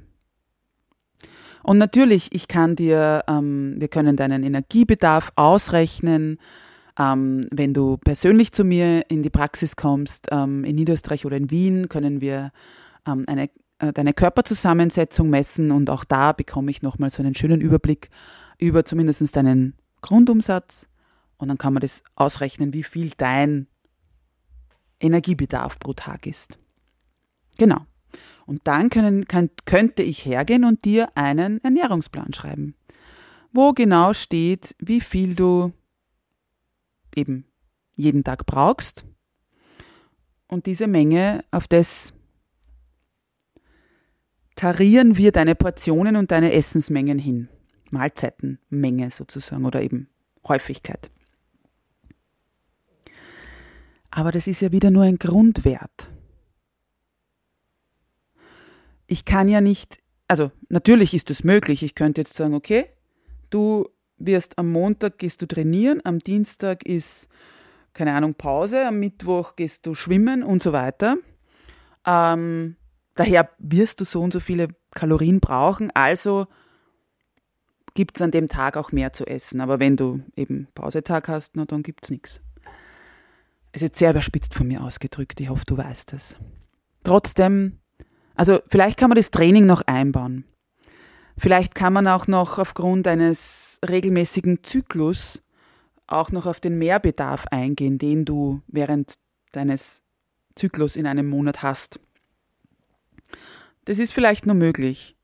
Und 1.64 1.78
natürlich, 1.78 2.34
ich 2.34 2.48
kann 2.48 2.76
dir, 2.76 3.24
ähm, 3.28 3.76
wir 3.78 3.88
können 3.88 4.16
deinen 4.16 4.44
Energiebedarf 4.44 5.32
ausrechnen, 5.36 6.38
ähm, 6.98 7.48
wenn 7.52 7.74
du 7.74 7.98
persönlich 7.98 8.52
zu 8.52 8.64
mir 8.64 9.04
in 9.10 9.24
die 9.24 9.30
Praxis 9.30 9.76
kommst, 9.76 10.28
ähm, 10.32 10.64
in 10.64 10.76
Niederösterreich 10.76 11.26
oder 11.26 11.38
in 11.38 11.50
Wien, 11.50 11.90
können 11.90 12.22
wir 12.22 12.52
ähm, 13.08 13.26
eine, 13.28 13.50
äh, 13.80 13.92
deine 13.94 14.14
Körperzusammensetzung 14.14 15.30
messen 15.30 15.72
und 15.72 15.90
auch 15.90 16.04
da 16.04 16.34
bekomme 16.34 16.72
ich 16.72 16.82
nochmal 16.82 17.10
so 17.10 17.24
einen 17.24 17.36
schönen 17.36 17.62
Überblick 17.62 18.10
über 18.58 18.86
zumindest 18.86 19.36
deinen 19.36 19.76
Grundumsatz 20.02 20.88
und 21.38 21.48
dann 21.48 21.58
kann 21.58 21.74
man 21.74 21.82
das 21.82 22.04
ausrechnen, 22.16 22.74
wie 22.74 22.84
viel 22.84 23.12
dein 23.18 23.68
Energiebedarf 25.00 25.80
pro 25.80 25.94
Tag 25.94 26.26
ist. 26.26 26.60
Genau. 27.58 27.86
Und 28.46 28.62
dann 28.66 28.90
können, 28.90 29.26
kann, 29.26 29.50
könnte 29.66 30.02
ich 30.02 30.26
hergehen 30.26 30.66
und 30.66 30.84
dir 30.86 31.10
einen 31.16 31.64
Ernährungsplan 31.64 32.34
schreiben, 32.34 32.76
wo 33.54 33.74
genau 33.74 34.14
steht, 34.14 34.76
wie 34.80 35.02
viel 35.02 35.36
du 35.36 35.72
eben 37.16 37.46
jeden 37.96 38.24
Tag 38.24 38.46
brauchst. 38.46 39.06
Und 40.48 40.66
diese 40.66 40.88
Menge, 40.88 41.44
auf 41.52 41.68
das 41.68 42.14
tarieren 44.56 45.16
wir 45.16 45.32
deine 45.32 45.56
Portionen 45.56 46.16
und 46.16 46.32
deine 46.32 46.54
Essensmengen 46.54 47.20
hin. 47.20 47.50
Mahlzeitenmenge 47.92 49.12
sozusagen 49.12 49.66
oder 49.66 49.82
eben 49.82 50.10
Häufigkeit. 50.48 51.12
Aber 54.12 54.32
das 54.32 54.48
ist 54.48 54.62
ja 54.62 54.72
wieder 54.72 54.92
nur 54.92 55.04
ein 55.04 55.18
Grundwert. 55.18 56.10
Ich 59.08 59.26
kann 59.26 59.48
ja 59.48 59.62
nicht, 59.62 60.00
also 60.28 60.52
natürlich 60.70 61.14
ist 61.14 61.30
es 61.32 61.44
möglich. 61.44 61.84
Ich 61.84 61.96
könnte 61.96 62.22
jetzt 62.22 62.34
sagen, 62.34 62.54
okay, 62.54 62.86
du 63.50 63.90
wirst 64.18 64.58
am 64.58 64.72
Montag 64.72 65.18
gehst 65.18 65.42
du 65.42 65.48
trainieren, 65.48 66.02
am 66.04 66.20
Dienstag 66.20 66.86
ist, 66.86 67.28
keine 67.94 68.14
Ahnung, 68.14 68.36
Pause, 68.36 68.88
am 68.88 69.00
Mittwoch 69.00 69.56
gehst 69.56 69.86
du 69.86 69.96
schwimmen 69.96 70.44
und 70.44 70.62
so 70.62 70.74
weiter. 70.74 71.18
Ähm, 72.06 72.76
daher 73.16 73.50
wirst 73.58 74.02
du 74.02 74.06
so 74.06 74.22
und 74.22 74.34
so 74.34 74.40
viele 74.40 74.68
Kalorien 74.92 75.40
brauchen, 75.40 75.92
also 75.94 76.48
gibt 77.94 78.18
es 78.18 78.22
an 78.22 78.32
dem 78.32 78.48
Tag 78.48 78.78
auch 78.78 78.92
mehr 78.92 79.14
zu 79.14 79.26
essen. 79.26 79.62
Aber 79.62 79.80
wenn 79.80 79.98
du 79.98 80.22
eben 80.36 80.68
Pausetag 80.74 81.28
hast, 81.28 81.56
na, 81.56 81.66
dann 81.66 81.84
gibt 81.84 82.06
es 82.06 82.12
nichts. 82.12 82.42
Ist 83.72 83.82
jetzt 83.82 84.00
sehr 84.00 84.12
überspitzt 84.12 84.56
von 84.56 84.68
mir 84.68 84.84
ausgedrückt, 84.84 85.40
ich 85.40 85.50
hoffe, 85.50 85.66
du 85.66 85.78
weißt 85.78 86.14
es. 86.14 86.36
Trotzdem, 87.04 87.80
also 88.36 88.60
vielleicht 88.68 88.98
kann 88.98 89.10
man 89.10 89.18
das 89.18 89.32
Training 89.32 89.66
noch 89.66 89.82
einbauen. 89.86 90.46
Vielleicht 91.38 91.76
kann 91.76 91.94
man 91.94 92.08
auch 92.08 92.28
noch 92.28 92.60
aufgrund 92.60 93.08
eines 93.08 93.80
regelmäßigen 93.88 94.64
Zyklus 94.64 95.42
auch 96.08 96.32
noch 96.32 96.46
auf 96.46 96.60
den 96.60 96.78
Mehrbedarf 96.78 97.48
eingehen, 97.48 97.98
den 97.98 98.26
du 98.26 98.62
während 98.68 99.16
deines 99.52 100.02
Zyklus 100.56 100.96
in 100.96 101.08
einem 101.08 101.30
Monat 101.30 101.64
hast. 101.64 102.00
Das 103.86 104.00
ist 104.00 104.12
vielleicht 104.12 104.46
nur 104.46 104.56
möglich. 104.56 105.16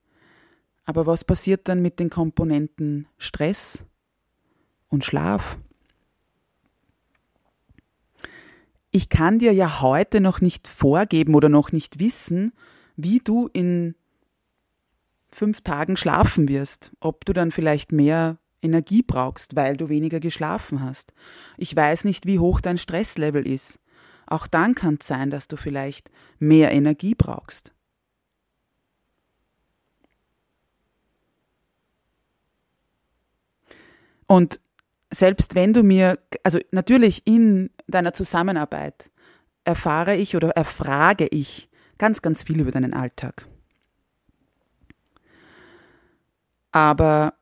Aber 0.85 1.05
was 1.05 1.23
passiert 1.23 1.67
dann 1.67 1.81
mit 1.81 1.99
den 1.99 2.09
Komponenten 2.09 3.07
Stress 3.17 3.83
und 4.87 5.03
Schlaf? 5.03 5.57
Ich 8.95 9.09
kann 9.09 9.39
dir 9.39 9.51
ja 9.51 9.81
heute 9.81 10.21
noch 10.21 10.39
nicht 10.39 10.69
vorgeben 10.69 11.35
oder 11.35 11.49
noch 11.49 11.73
nicht 11.73 11.99
wissen, 11.99 12.53
wie 12.95 13.19
du 13.19 13.49
in 13.51 13.93
fünf 15.27 15.59
Tagen 15.63 15.97
schlafen 15.97 16.47
wirst, 16.47 16.93
ob 17.01 17.25
du 17.25 17.33
dann 17.33 17.51
vielleicht 17.51 17.91
mehr 17.91 18.37
Energie 18.61 19.03
brauchst, 19.03 19.57
weil 19.57 19.75
du 19.75 19.89
weniger 19.89 20.21
geschlafen 20.21 20.81
hast. 20.81 21.11
Ich 21.57 21.75
weiß 21.75 22.05
nicht, 22.05 22.25
wie 22.25 22.39
hoch 22.39 22.61
dein 22.61 22.77
Stresslevel 22.77 23.45
ist. 23.45 23.81
Auch 24.27 24.47
dann 24.47 24.75
kann 24.75 24.97
es 25.01 25.07
sein, 25.07 25.29
dass 25.29 25.49
du 25.49 25.57
vielleicht 25.57 26.09
mehr 26.39 26.71
Energie 26.71 27.15
brauchst. 27.15 27.73
Und 34.25 34.61
selbst 35.11 35.53
wenn 35.53 35.73
du 35.73 35.83
mir, 35.83 36.17
also 36.43 36.59
natürlich 36.71 37.23
in 37.25 37.71
deiner 37.87 38.13
Zusammenarbeit 38.13 39.11
erfahre 39.63 40.15
ich 40.15 40.35
oder 40.35 40.51
erfrage 40.51 41.27
ich 41.27 41.69
ganz, 41.97 42.21
ganz 42.21 42.43
viel 42.43 42.59
über 42.59 42.71
deinen 42.71 42.93
Alltag. 42.93 43.47
Aber 46.71 47.33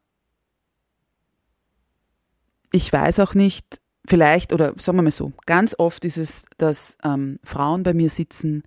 ich 2.71 2.91
weiß 2.91 3.19
auch 3.19 3.33
nicht, 3.33 3.81
vielleicht, 4.05 4.53
oder 4.53 4.73
sagen 4.77 4.97
wir 4.97 5.03
mal 5.03 5.11
so, 5.11 5.33
ganz 5.45 5.75
oft 5.77 6.05
ist 6.05 6.17
es, 6.17 6.45
dass 6.57 6.97
ähm, 7.03 7.39
Frauen 7.43 7.83
bei 7.83 7.93
mir 7.93 8.09
sitzen, 8.09 8.63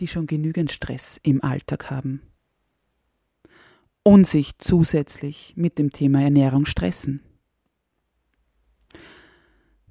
die 0.00 0.08
schon 0.08 0.26
genügend 0.26 0.72
Stress 0.72 1.18
im 1.22 1.42
Alltag 1.42 1.90
haben 1.90 2.22
und 4.02 4.26
sich 4.26 4.58
zusätzlich 4.58 5.54
mit 5.56 5.78
dem 5.78 5.90
Thema 5.90 6.22
Ernährung 6.22 6.66
stressen. 6.66 7.20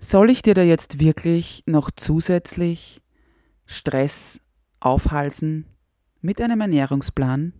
Soll 0.03 0.29
ich 0.29 0.41
dir 0.41 0.53
da 0.53 0.61
jetzt 0.61 0.99
wirklich 0.99 1.63
noch 1.65 1.89
zusätzlich 1.95 3.01
Stress 3.65 4.41
aufhalsen 4.79 5.65
mit 6.21 6.41
einem 6.41 6.61
Ernährungsplan? 6.61 7.53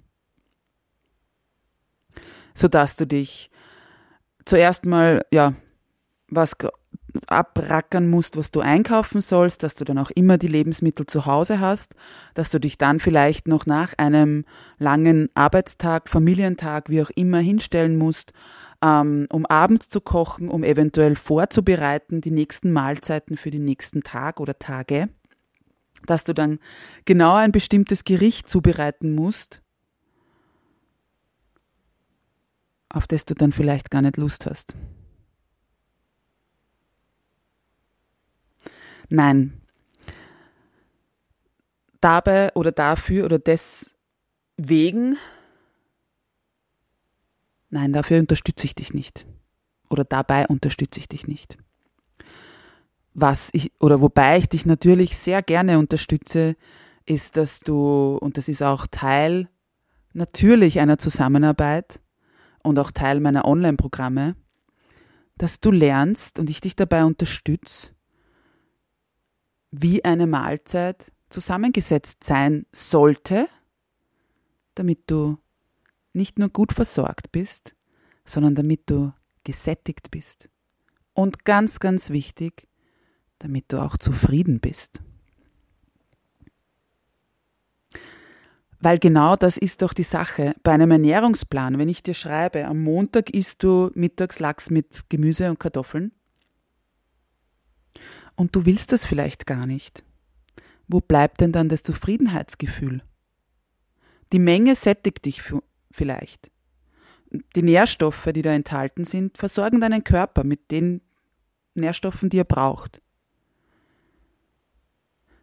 sodass 2.54 2.96
du 2.96 3.06
dich 3.06 3.50
zuerst 4.46 4.86
mal, 4.86 5.26
ja, 5.32 5.54
was 6.30 6.56
abrackern 7.28 8.10
musst, 8.10 8.38
was 8.38 8.50
du 8.50 8.60
einkaufen 8.62 9.22
sollst, 9.22 9.62
dass 9.62 9.76
du 9.76 9.86
dann 9.86 10.00
auch 10.00 10.10
immer 10.12 10.40
die 10.40 10.48
Lebensmittel 10.48 11.06
zu 11.06 11.28
Hause 11.28 11.60
hast, 11.60 11.94
dass 12.34 12.50
du 12.50 12.60
dich 12.60 12.80
dann 12.80 13.00
vielleicht 13.00 13.48
noch 13.48 13.68
nach 13.68 13.94
einem 13.98 14.46
langen 14.80 15.30
Arbeitstag, 15.36 16.10
Familientag, 16.10 16.90
wie 16.90 17.04
auch 17.04 17.12
immer 17.12 17.38
hinstellen 17.38 17.98
musst, 17.98 18.34
ähm, 18.84 19.28
um 19.32 19.46
abends 19.46 19.88
zu 19.88 20.02
kochen, 20.02 20.50
um 20.50 20.64
eventuell 20.64 21.16
vorzubereiten, 21.16 22.20
die 22.20 22.32
nächsten 22.32 22.72
Mahlzeiten 22.74 23.38
für 23.38 23.50
den 23.50 23.64
nächsten 23.64 24.04
Tag 24.04 24.42
oder 24.42 24.60
Tage, 24.60 25.08
dass 26.06 26.26
du 26.26 26.34
dann 26.34 26.60
genau 27.06 27.36
ein 27.36 27.54
bestimmtes 27.54 28.04
Gericht 28.04 28.50
zubereiten 28.50 29.16
musst, 29.16 29.62
auf 32.90 33.08
das 33.08 33.24
du 33.24 33.36
dann 33.36 33.54
vielleicht 33.54 33.90
gar 33.90 34.02
nicht 34.02 34.18
Lust 34.18 34.46
hast. 34.46 34.76
Nein. 39.10 39.62
Dabei 42.02 42.54
oder 42.54 42.74
dafür 42.74 43.24
oder 43.24 43.40
deswegen, 43.40 45.18
nein, 47.74 47.94
dafür 47.94 48.20
unterstütze 48.20 48.66
ich 48.66 48.76
dich 48.76 48.94
nicht. 48.94 49.26
Oder 49.90 50.04
dabei 50.04 50.48
unterstütze 50.48 51.00
ich 51.00 51.08
dich 51.08 51.28
nicht. 51.28 51.58
Was 53.14 53.50
ich, 53.54 53.72
oder 53.80 54.02
wobei 54.02 54.40
ich 54.40 54.50
dich 54.50 54.66
natürlich 54.66 55.18
sehr 55.18 55.42
gerne 55.44 55.78
unterstütze, 55.78 56.56
ist, 57.06 57.38
dass 57.38 57.60
du, 57.60 58.18
und 58.18 58.38
das 58.38 58.48
ist 58.48 58.64
auch 58.64 58.88
Teil 58.88 59.50
natürlich 60.14 60.80
einer 60.80 60.98
Zusammenarbeit, 60.98 62.00
und 62.64 62.80
auch 62.80 62.92
Teil 62.92 63.20
meiner 63.20 63.46
Online-Programme, 63.46 64.36
dass 65.38 65.60
du 65.60 65.70
lernst 65.70 66.40
und 66.40 66.50
ich 66.50 66.62
dich 66.62 66.76
dabei 66.76 67.04
unterstütze, 67.04 67.92
wie 69.72 70.04
eine 70.04 70.28
Mahlzeit 70.28 71.12
zusammengesetzt 71.30 72.24
sein 72.24 72.66
sollte, 72.72 73.48
damit 74.76 75.02
du 75.08 75.38
nicht 76.14 76.40
nur 76.40 76.50
gut 76.50 76.74
versorgt 76.74 77.32
bist, 77.32 77.76
sondern 78.26 78.56
damit 78.56 78.90
du 78.90 79.14
gesättigt 79.44 80.12
bist. 80.12 80.50
Und 81.14 81.46
ganz, 81.46 81.80
ganz 81.80 82.10
wichtig, 82.10 82.68
damit 83.40 83.66
du 83.72 83.82
auch 83.82 83.98
zufrieden 83.98 84.60
bist. 84.60 85.02
Weil 88.80 89.00
genau 89.00 89.36
das 89.36 89.58
ist 89.58 89.82
doch 89.82 89.94
die 89.94 90.04
Sache. 90.04 90.56
Bei 90.64 90.74
einem 90.74 90.92
Ernährungsplan, 90.92 91.78
wenn 91.78 91.88
ich 91.88 92.04
dir 92.04 92.14
schreibe, 92.14 92.66
am 92.66 92.84
Montag 92.84 93.30
isst 93.30 93.64
du 93.64 93.92
mittags 93.94 94.40
Lachs 94.40 94.70
mit 94.70 95.04
Gemüse 95.10 95.50
und 95.50 95.60
Kartoffeln 95.60 96.12
und 98.36 98.56
du 98.56 98.66
willst 98.66 98.92
das 98.92 99.06
vielleicht 99.06 99.46
gar 99.46 99.66
nicht. 99.66 100.04
Wo 100.88 101.00
bleibt 101.00 101.42
denn 101.42 101.52
dann 101.52 101.70
das 101.70 101.84
Zufriedenheitsgefühl? 101.84 103.02
Die 104.32 104.40
Menge 104.40 104.76
sättigt 104.76 105.26
dich 105.26 105.42
vielleicht. 105.94 106.52
Die 107.56 107.64
Nährstoffe, 107.64 108.30
die 108.34 108.42
da 108.42 108.52
enthalten 108.52 109.06
sind, 109.06 109.38
versorgen 109.38 109.82
deinen 109.82 110.04
Körper 110.04 110.44
mit 110.44 110.72
den 110.72 111.02
Nährstoffen, 111.74 112.30
die 112.30 112.38
er 112.38 112.44
braucht. 112.44 113.02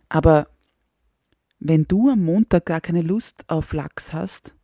Aber 0.08 0.48
wenn 1.58 1.84
du 1.84 2.10
am 2.10 2.22
Montag 2.24 2.66
gar 2.66 2.80
keine 2.80 3.02
Lust 3.02 3.44
auf 3.48 3.72
Lachs 3.72 4.12
hast, 4.12 4.54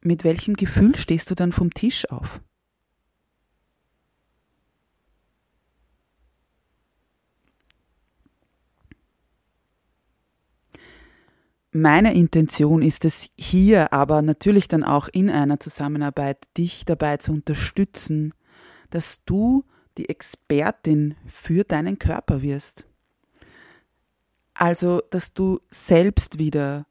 mit 0.00 0.24
welchem 0.24 0.54
Gefühl 0.54 0.94
stehst 0.96 1.30
du 1.30 1.34
dann 1.34 1.52
vom 1.52 1.72
Tisch 1.72 2.08
auf? 2.10 2.40
Meine 11.78 12.14
Intention 12.14 12.80
ist 12.80 13.04
es 13.04 13.28
hier 13.36 13.92
aber 13.92 14.22
natürlich 14.22 14.66
dann 14.66 14.82
auch 14.82 15.08
in 15.08 15.28
einer 15.28 15.60
Zusammenarbeit, 15.60 16.48
dich 16.56 16.86
dabei 16.86 17.18
zu 17.18 17.32
unterstützen, 17.32 18.32
dass 18.88 19.22
du 19.26 19.62
die 19.98 20.08
Expertin 20.08 21.16
für 21.26 21.64
deinen 21.64 21.98
Körper 21.98 22.40
wirst. 22.40 22.86
Also, 24.54 25.02
dass 25.10 25.34
du 25.34 25.60
selbst 25.68 26.38
wieder 26.38 26.86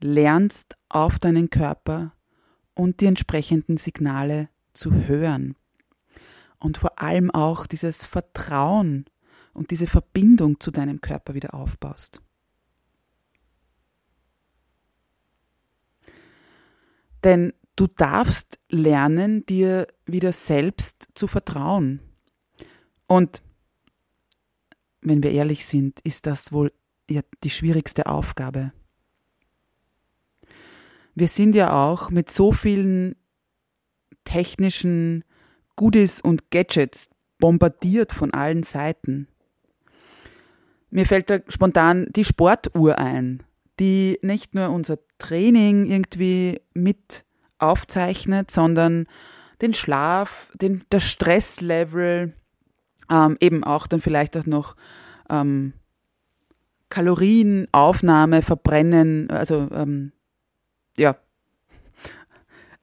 lernst, 0.00 0.78
auf 0.88 1.18
deinen 1.18 1.50
Körper 1.50 2.14
und 2.72 3.02
die 3.02 3.06
entsprechenden 3.06 3.76
Signale 3.76 4.48
zu 4.72 4.90
hören. 5.06 5.54
Und 6.58 6.78
vor 6.78 6.98
allem 6.98 7.30
auch 7.30 7.66
dieses 7.66 8.06
Vertrauen 8.06 9.04
und 9.52 9.70
diese 9.70 9.86
Verbindung 9.86 10.60
zu 10.60 10.70
deinem 10.70 11.02
Körper 11.02 11.34
wieder 11.34 11.52
aufbaust. 11.52 12.22
Denn 17.24 17.52
du 17.76 17.86
darfst 17.86 18.58
lernen, 18.68 19.44
dir 19.46 19.86
wieder 20.06 20.32
selbst 20.32 21.08
zu 21.14 21.26
vertrauen. 21.26 22.00
Und 23.06 23.42
wenn 25.00 25.22
wir 25.22 25.32
ehrlich 25.32 25.66
sind, 25.66 26.00
ist 26.00 26.26
das 26.26 26.52
wohl 26.52 26.72
ja 27.08 27.22
die 27.42 27.50
schwierigste 27.50 28.06
Aufgabe. 28.06 28.72
Wir 31.14 31.28
sind 31.28 31.54
ja 31.54 31.72
auch 31.72 32.10
mit 32.10 32.30
so 32.30 32.52
vielen 32.52 33.16
technischen 34.24 35.24
Goodies 35.76 36.20
und 36.20 36.50
Gadgets 36.50 37.10
bombardiert 37.38 38.12
von 38.12 38.32
allen 38.32 38.62
Seiten. 38.62 39.26
Mir 40.90 41.06
fällt 41.06 41.30
da 41.30 41.38
spontan 41.48 42.06
die 42.10 42.24
Sportuhr 42.24 42.98
ein, 42.98 43.42
die 43.80 44.18
nicht 44.22 44.54
nur 44.54 44.70
unser 44.70 44.98
Training 45.18 45.86
irgendwie 45.86 46.60
mit 46.74 47.24
aufzeichnet, 47.58 48.50
sondern 48.50 49.06
den 49.60 49.74
Schlaf, 49.74 50.52
den, 50.54 50.84
das 50.90 51.04
Stresslevel, 51.04 52.34
ähm, 53.10 53.36
eben 53.40 53.64
auch 53.64 53.86
dann 53.86 54.00
vielleicht 54.00 54.36
auch 54.36 54.46
noch 54.46 54.76
ähm, 55.28 55.72
Kalorienaufnahme, 56.90 58.42
Verbrennen, 58.42 59.30
also 59.30 59.68
ähm, 59.72 60.12
ja, 60.96 61.16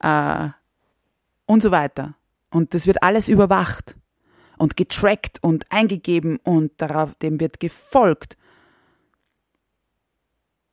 äh, 0.00 0.50
und 1.46 1.62
so 1.62 1.70
weiter. 1.70 2.14
Und 2.50 2.74
das 2.74 2.86
wird 2.86 3.02
alles 3.02 3.28
überwacht 3.28 3.96
und 4.56 4.76
getrackt 4.76 5.42
und 5.42 5.70
eingegeben 5.70 6.38
und 6.38 6.72
darauf, 6.78 7.14
dem 7.16 7.40
wird 7.40 7.60
gefolgt. 7.60 8.36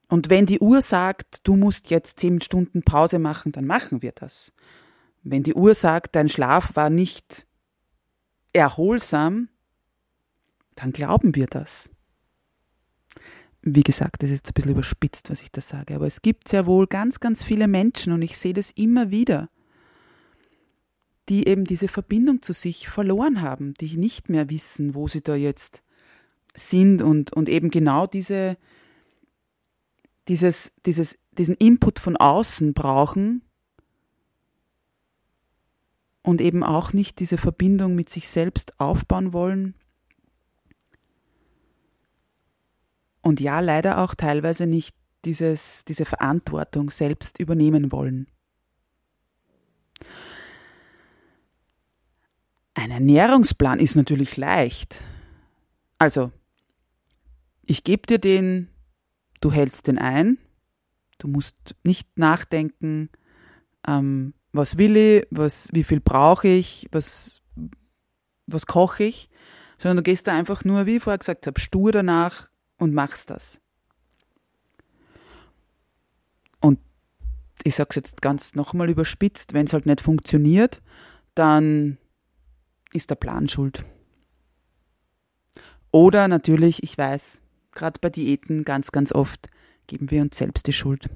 Und 0.08 0.30
wenn 0.30 0.46
die 0.46 0.60
Uhr 0.60 0.82
sagt, 0.82 1.46
du 1.46 1.56
musst 1.56 1.90
jetzt 1.90 2.20
zehn 2.20 2.40
Stunden 2.40 2.82
Pause 2.82 3.18
machen, 3.18 3.52
dann 3.52 3.66
machen 3.66 4.02
wir 4.02 4.12
das. 4.12 4.52
Wenn 5.22 5.42
die 5.42 5.54
Uhr 5.54 5.74
sagt, 5.74 6.14
dein 6.14 6.28
Schlaf 6.28 6.76
war 6.76 6.90
nicht 6.90 7.46
erholsam, 8.52 9.48
dann 10.76 10.92
glauben 10.92 11.34
wir 11.34 11.46
das. 11.46 11.90
Wie 13.62 13.82
gesagt, 13.82 14.22
das 14.22 14.30
ist 14.30 14.36
jetzt 14.36 14.50
ein 14.50 14.54
bisschen 14.54 14.70
überspitzt, 14.70 15.28
was 15.28 15.42
ich 15.42 15.50
da 15.50 15.60
sage, 15.60 15.96
aber 15.96 16.06
es 16.06 16.22
gibt 16.22 16.46
sehr 16.46 16.66
wohl 16.66 16.86
ganz, 16.86 17.18
ganz 17.18 17.42
viele 17.42 17.66
Menschen 17.66 18.12
und 18.12 18.22
ich 18.22 18.38
sehe 18.38 18.52
das 18.52 18.70
immer 18.70 19.10
wieder, 19.10 19.50
die 21.28 21.48
eben 21.48 21.64
diese 21.64 21.88
Verbindung 21.88 22.42
zu 22.42 22.52
sich 22.52 22.88
verloren 22.88 23.42
haben, 23.42 23.74
die 23.74 23.96
nicht 23.96 24.28
mehr 24.28 24.48
wissen, 24.50 24.94
wo 24.94 25.08
sie 25.08 25.22
da 25.22 25.34
jetzt 25.34 25.82
sind 26.54 27.02
und, 27.02 27.32
und 27.32 27.48
eben 27.48 27.70
genau 27.70 28.06
diese, 28.06 28.56
dieses, 30.28 30.72
dieses, 30.84 31.18
diesen 31.32 31.54
Input 31.56 31.98
von 31.98 32.16
außen 32.16 32.74
brauchen 32.74 33.42
und 36.22 36.40
eben 36.40 36.64
auch 36.64 36.92
nicht 36.92 37.20
diese 37.20 37.38
Verbindung 37.38 37.94
mit 37.94 38.10
sich 38.10 38.28
selbst 38.28 38.80
aufbauen 38.80 39.32
wollen. 39.32 39.74
Und 43.22 43.40
ja, 43.40 43.60
leider 43.60 43.98
auch 43.98 44.14
teilweise 44.14 44.66
nicht 44.66 44.96
dieses, 45.24 45.84
diese 45.84 46.04
Verantwortung 46.04 46.90
selbst 46.90 47.40
übernehmen 47.40 47.92
wollen. 47.92 48.28
Ein 52.74 52.90
Ernährungsplan 52.90 53.80
ist 53.80 53.96
natürlich 53.96 54.36
leicht. 54.36 55.02
Also, 55.98 56.30
ich 57.64 57.84
gebe 57.84 58.06
dir 58.06 58.18
den, 58.18 58.68
du 59.46 59.52
hältst 59.52 59.86
den 59.86 59.98
ein, 59.98 60.38
du 61.18 61.28
musst 61.28 61.76
nicht 61.84 62.18
nachdenken, 62.18 63.10
ähm, 63.86 64.34
was 64.52 64.76
will 64.76 64.96
ich, 64.96 65.26
was, 65.30 65.68
wie 65.72 65.84
viel 65.84 66.00
brauche 66.00 66.48
ich, 66.48 66.88
was, 66.90 67.42
was 68.48 68.66
koche 68.66 69.04
ich, 69.04 69.30
sondern 69.78 69.98
du 69.98 70.02
gehst 70.02 70.26
da 70.26 70.36
einfach 70.36 70.64
nur, 70.64 70.86
wie 70.86 70.96
ich 70.96 71.02
vorher 71.02 71.18
gesagt 71.18 71.46
habe, 71.46 71.60
stur 71.60 71.92
danach 71.92 72.48
und 72.78 72.92
machst 72.92 73.30
das. 73.30 73.60
Und 76.60 76.80
ich 77.62 77.76
sage 77.76 77.90
es 77.90 77.96
jetzt 77.96 78.22
ganz 78.22 78.56
nochmal 78.56 78.90
überspitzt, 78.90 79.54
wenn 79.54 79.66
es 79.66 79.72
halt 79.72 79.86
nicht 79.86 80.00
funktioniert, 80.00 80.82
dann 81.36 81.98
ist 82.92 83.10
der 83.10 83.14
Plan 83.14 83.48
schuld. 83.48 83.84
Oder 85.92 86.26
natürlich, 86.26 86.82
ich 86.82 86.98
weiß, 86.98 87.42
gerade 87.76 88.00
bei 88.00 88.10
Diäten 88.10 88.64
ganz, 88.64 88.90
ganz 88.90 89.12
oft 89.12 89.48
geben 89.86 90.10
wir 90.10 90.22
uns 90.22 90.36
selbst 90.36 90.66
die 90.66 90.72
Schuld. 90.72 91.08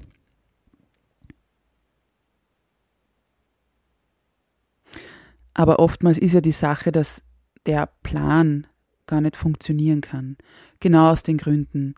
Aber 5.53 5.79
oftmals 5.79 6.17
ist 6.17 6.31
ja 6.33 6.39
die 6.39 6.53
Sache, 6.53 6.93
dass 6.93 7.21
der 7.65 7.89
Plan 8.03 8.67
gar 9.05 9.19
nicht 9.19 9.35
funktionieren 9.35 9.99
kann. 9.99 10.37
Genau 10.79 11.11
aus 11.11 11.23
den 11.23 11.37
Gründen, 11.37 11.95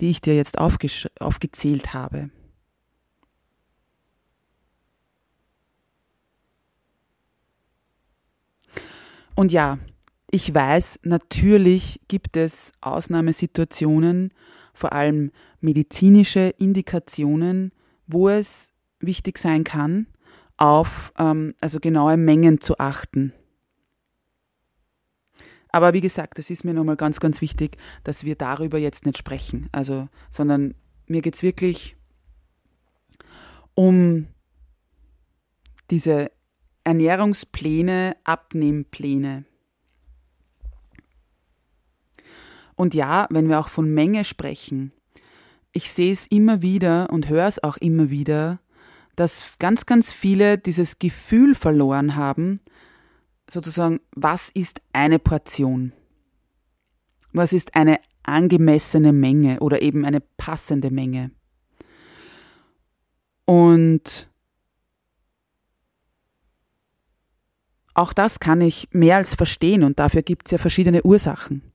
die 0.00 0.10
ich 0.10 0.22
dir 0.22 0.34
jetzt 0.34 0.56
aufgezählt 0.58 1.92
habe. 1.92 2.30
Und 9.36 9.52
ja, 9.52 9.78
ich 10.34 10.52
weiß, 10.52 10.98
natürlich 11.04 12.00
gibt 12.08 12.36
es 12.36 12.72
Ausnahmesituationen, 12.80 14.34
vor 14.72 14.92
allem 14.92 15.30
medizinische 15.60 16.52
Indikationen, 16.58 17.70
wo 18.08 18.28
es 18.28 18.72
wichtig 18.98 19.38
sein 19.38 19.62
kann, 19.62 20.08
auf 20.56 21.12
ähm, 21.20 21.54
also 21.60 21.78
genaue 21.78 22.16
Mengen 22.16 22.60
zu 22.60 22.78
achten. 22.78 23.32
Aber 25.68 25.92
wie 25.92 26.00
gesagt, 26.00 26.40
es 26.40 26.50
ist 26.50 26.64
mir 26.64 26.74
nochmal 26.74 26.96
ganz, 26.96 27.20
ganz 27.20 27.40
wichtig, 27.40 27.76
dass 28.02 28.24
wir 28.24 28.34
darüber 28.34 28.78
jetzt 28.78 29.06
nicht 29.06 29.18
sprechen. 29.18 29.68
Also, 29.70 30.08
sondern 30.32 30.74
mir 31.06 31.22
geht 31.22 31.36
es 31.36 31.44
wirklich 31.44 31.94
um 33.74 34.26
diese 35.92 36.32
Ernährungspläne, 36.82 38.16
Abnehmpläne. 38.24 39.44
Und 42.76 42.94
ja, 42.94 43.26
wenn 43.30 43.48
wir 43.48 43.60
auch 43.60 43.68
von 43.68 43.92
Menge 43.92 44.24
sprechen, 44.24 44.92
ich 45.72 45.92
sehe 45.92 46.12
es 46.12 46.26
immer 46.26 46.62
wieder 46.62 47.10
und 47.10 47.28
höre 47.28 47.46
es 47.46 47.62
auch 47.62 47.76
immer 47.76 48.10
wieder, 48.10 48.60
dass 49.16 49.44
ganz, 49.58 49.86
ganz 49.86 50.12
viele 50.12 50.58
dieses 50.58 50.98
Gefühl 50.98 51.54
verloren 51.54 52.16
haben, 52.16 52.60
sozusagen, 53.50 54.00
was 54.14 54.50
ist 54.50 54.80
eine 54.92 55.18
Portion? 55.18 55.92
Was 57.32 57.52
ist 57.52 57.74
eine 57.74 57.98
angemessene 58.22 59.12
Menge 59.12 59.60
oder 59.60 59.82
eben 59.82 60.04
eine 60.04 60.20
passende 60.20 60.90
Menge? 60.90 61.30
Und 63.44 64.28
auch 67.92 68.12
das 68.12 68.40
kann 68.40 68.60
ich 68.60 68.88
mehr 68.92 69.16
als 69.16 69.34
verstehen 69.34 69.82
und 69.82 69.98
dafür 69.98 70.22
gibt 70.22 70.46
es 70.46 70.52
ja 70.52 70.58
verschiedene 70.58 71.02
Ursachen. 71.02 71.73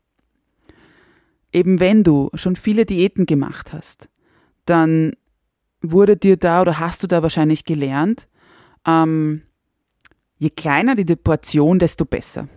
Eben 1.52 1.80
wenn 1.80 2.04
du 2.04 2.30
schon 2.34 2.56
viele 2.56 2.86
Diäten 2.86 3.26
gemacht 3.26 3.74
hast, 3.74 4.10
dann 4.66 5.14
wurde 5.82 6.18
dir 6.18 6.38
da 6.38 6.62
oder 6.62 6.80
hast 6.80 7.04
du 7.04 7.08
da 7.08 7.24
wahrscheinlich 7.24 7.66
gelernt, 7.66 8.28
ähm, 8.86 9.42
je 10.38 10.50
kleiner 10.50 10.96
die 10.96 11.16
Portion, 11.16 11.80
desto 11.80 12.06
besser. 12.06 12.48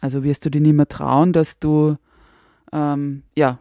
Also 0.00 0.22
wirst 0.22 0.44
du 0.44 0.50
dir 0.50 0.60
nicht 0.60 0.74
mehr 0.74 0.88
trauen, 0.88 1.32
dass 1.32 1.58
du 1.58 1.96
ähm, 2.72 3.22
ja 3.36 3.58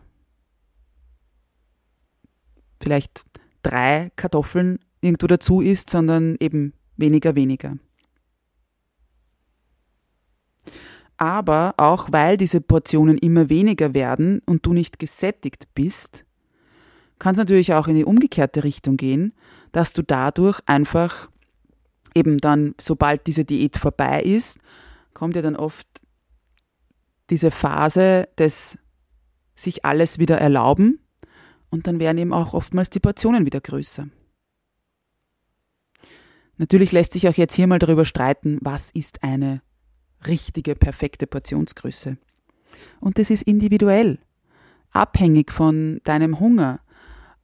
vielleicht 2.81 3.25
drei 3.63 4.11
Kartoffeln 4.15 4.79
irgendwo 5.01 5.27
dazu 5.27 5.61
isst, 5.61 5.89
sondern 5.89 6.35
eben 6.39 6.73
weniger, 6.97 7.35
weniger. 7.35 7.77
Aber 11.17 11.75
auch 11.77 12.11
weil 12.11 12.37
diese 12.37 12.61
Portionen 12.61 13.17
immer 13.17 13.49
weniger 13.49 13.93
werden 13.93 14.41
und 14.45 14.65
du 14.65 14.73
nicht 14.73 14.99
gesättigt 14.99 15.67
bist, 15.73 16.25
kann 17.19 17.33
es 17.33 17.37
natürlich 17.37 17.73
auch 17.73 17.87
in 17.87 17.95
die 17.95 18.05
umgekehrte 18.05 18.63
Richtung 18.63 18.97
gehen, 18.97 19.33
dass 19.71 19.93
du 19.93 20.03
dadurch 20.03 20.59
einfach 20.65 21.29
eben 22.13 22.37
dann, 22.39 22.75
sobald 22.79 23.27
diese 23.27 23.45
Diät 23.45 23.77
vorbei 23.77 24.21
ist, 24.21 24.59
kommt 25.13 25.35
ja 25.35 25.41
dann 25.41 25.55
oft 25.55 25.87
diese 27.29 27.51
Phase 27.51 28.27
des 28.37 28.77
sich 29.55 29.85
alles 29.85 30.19
wieder 30.19 30.37
erlauben 30.37 30.99
und 31.69 31.87
dann 31.87 31.99
werden 31.99 32.17
eben 32.17 32.33
auch 32.33 32.53
oftmals 32.53 32.89
die 32.89 32.99
Portionen 32.99 33.45
wieder 33.45 33.61
größer. 33.61 34.07
Natürlich 36.57 36.91
lässt 36.91 37.13
sich 37.13 37.27
auch 37.27 37.33
jetzt 37.33 37.53
hier 37.53 37.67
mal 37.67 37.79
darüber 37.79 38.05
streiten, 38.05 38.59
was 38.61 38.91
ist 38.91 39.23
eine 39.23 39.61
richtige, 40.27 40.75
perfekte 40.75 41.27
Portionsgröße. 41.27 42.17
Und 42.99 43.19
das 43.19 43.29
ist 43.29 43.43
individuell, 43.43 44.19
abhängig 44.91 45.51
von 45.51 45.99
deinem 46.03 46.39
Hunger, 46.39 46.79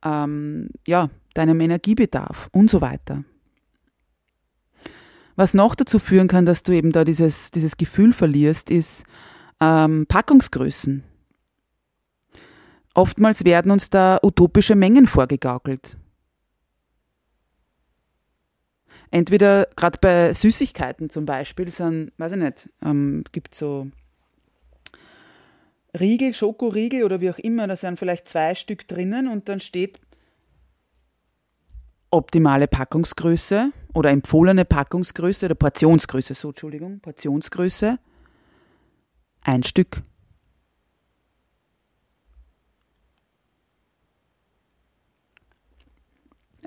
ähm, 0.03 0.69
ja, 0.87 1.09
deinem 1.33 1.59
Energiebedarf 1.61 2.49
und 2.51 2.69
so 2.69 2.81
weiter. 2.81 3.23
Was 5.35 5.53
noch 5.53 5.75
dazu 5.75 5.99
führen 5.99 6.27
kann, 6.27 6.45
dass 6.45 6.63
du 6.63 6.73
eben 6.73 6.91
da 6.91 7.03
dieses, 7.03 7.51
dieses 7.51 7.77
Gefühl 7.77 8.13
verlierst, 8.13 8.69
ist 8.69 9.03
ähm, 9.59 10.05
Packungsgrößen. 10.07 11.03
Oftmals 12.93 13.45
werden 13.45 13.71
uns 13.71 13.89
da 13.89 14.19
utopische 14.21 14.75
Mengen 14.75 15.07
vorgegaukelt. 15.07 15.97
Entweder 19.11 19.67
gerade 19.75 19.99
bei 19.99 20.33
Süßigkeiten 20.33 21.09
zum 21.09 21.25
Beispiel, 21.25 21.69
sind, 21.69 22.13
weiß 22.17 22.31
ich 22.31 22.37
nicht, 22.37 22.69
ähm, 22.81 23.25
gibt 23.33 23.53
so 23.53 23.87
Riegel, 25.99 26.33
Schokoriegel 26.33 27.03
oder 27.03 27.19
wie 27.19 27.29
auch 27.29 27.37
immer, 27.37 27.67
da 27.67 27.75
sind 27.75 27.99
vielleicht 27.99 28.29
zwei 28.29 28.55
Stück 28.55 28.87
drinnen 28.87 29.27
und 29.27 29.49
dann 29.49 29.59
steht 29.59 29.99
optimale 32.09 32.67
Packungsgröße 32.67 33.71
oder 33.93 34.11
empfohlene 34.11 34.63
Packungsgröße 34.63 35.47
oder 35.47 35.55
Portionsgröße, 35.55 36.33
so 36.33 36.49
Entschuldigung, 36.49 37.01
Portionsgröße, 37.01 37.99
ein 39.41 39.63
Stück. 39.63 40.01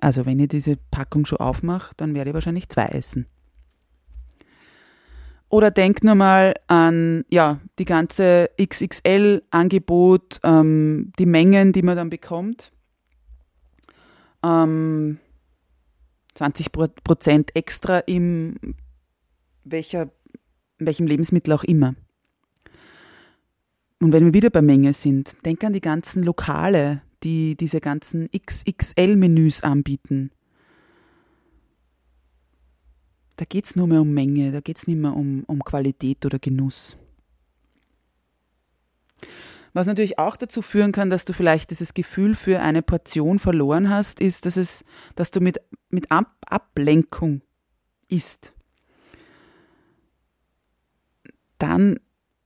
Also 0.05 0.27
wenn 0.27 0.39
ich 0.39 0.49
diese 0.49 0.77
Packung 0.91 1.25
schon 1.25 1.39
aufmache, 1.39 1.95
dann 1.97 2.13
werde 2.13 2.29
ich 2.29 2.35
wahrscheinlich 2.35 2.69
zwei 2.69 2.85
essen. 2.89 3.25
Oder 5.49 5.71
denk 5.71 6.05
nur 6.05 6.15
mal 6.15 6.53
an 6.67 7.25
ja, 7.31 7.59
die 7.79 7.87
ganze 7.87 8.51
XXL-Angebot, 8.61 10.41
ähm, 10.43 11.11
die 11.19 11.25
Mengen, 11.25 11.73
die 11.73 11.81
man 11.81 11.97
dann 11.97 12.11
bekommt. 12.11 12.71
Ähm, 14.43 15.21
20 16.35 16.71
Prozent 16.73 17.57
extra 17.57 18.01
im 18.01 18.57
welcher, 19.65 20.11
welchem 20.79 21.07
Lebensmittel 21.07 21.55
auch 21.55 21.65
immer. 21.65 21.95
Und 24.03 24.13
wenn 24.13 24.27
wir 24.27 24.35
wieder 24.35 24.51
bei 24.51 24.61
Menge 24.61 24.93
sind, 24.93 25.35
denk 25.47 25.65
an 25.65 25.73
die 25.73 25.81
ganzen 25.81 26.25
Lokale, 26.25 27.01
die 27.25 27.57
diese 27.57 27.81
ganzen 27.81 28.29
XXL-Menüs 28.31 29.63
anbieten. 29.63 30.31
Da 33.37 33.45
geht 33.45 33.65
es 33.65 33.75
nur 33.75 33.89
mehr 33.89 34.03
um 34.03 34.13
Menge, 34.13 34.53
da 34.53 34.61
geht 34.61 34.79
es 34.79 34.87
nicht 34.87 34.99
mehr 34.99 35.17
um, 35.17 35.43
um 35.47 35.65
Qualität 35.65 36.25
oder 36.25 36.39
Genuss. 36.39 36.97
Was 39.73 39.89
natürlich 39.89 40.21
auch 40.21 40.37
dazu 40.37 40.63
führen 40.63 40.93
kann, 40.93 41.11
dass 41.11 41.25
du 41.25 41.33
vielleicht 41.33 41.71
dieses 41.71 41.95
Gefühl 41.95 42.37
für 42.37 42.61
eine 42.61 42.81
Portion 42.81 43.41
verloren 43.41 43.89
hast, 43.89 44.21
ist, 44.21 44.47
dass, 44.47 44.57
es, 44.57 44.85
dass 45.17 45.33
du 45.33 45.41
mit, 45.41 45.61
mit 45.91 46.13
Ab 46.13 46.37
Ablenkung 46.47 47.43
isst. 48.09 48.53
Dann 51.59 51.99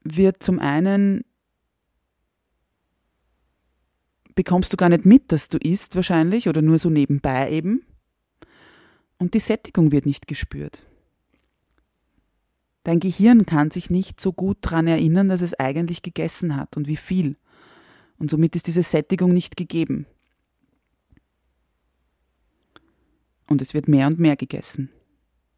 wird 0.03 0.41
zum 0.41 0.57
einen 0.57 1.23
bekommst 4.39 4.71
du 4.71 4.77
gar 4.77 4.87
nicht 4.87 5.03
mit, 5.03 5.33
dass 5.33 5.49
du 5.49 5.57
isst 5.57 5.97
wahrscheinlich 5.97 6.47
oder 6.47 6.61
nur 6.61 6.79
so 6.79 6.89
nebenbei 6.89 7.51
eben. 7.51 7.85
Und 9.17 9.33
die 9.33 9.41
Sättigung 9.41 9.91
wird 9.91 10.05
nicht 10.05 10.27
gespürt. 10.27 10.81
Dein 12.83 13.01
Gehirn 13.01 13.45
kann 13.45 13.69
sich 13.69 13.89
nicht 13.89 14.21
so 14.21 14.31
gut 14.31 14.59
daran 14.61 14.87
erinnern, 14.87 15.27
dass 15.27 15.41
es 15.41 15.59
eigentlich 15.59 16.03
gegessen 16.03 16.55
hat 16.55 16.77
und 16.77 16.87
wie 16.87 16.95
viel. 16.95 17.35
Und 18.17 18.31
somit 18.31 18.55
ist 18.55 18.67
diese 18.67 18.81
Sättigung 18.81 19.33
nicht 19.33 19.57
gegeben. 19.57 20.05
Und 23.45 23.61
es 23.61 23.73
wird 23.73 23.89
mehr 23.89 24.07
und 24.07 24.19
mehr 24.19 24.37
gegessen. 24.37 24.89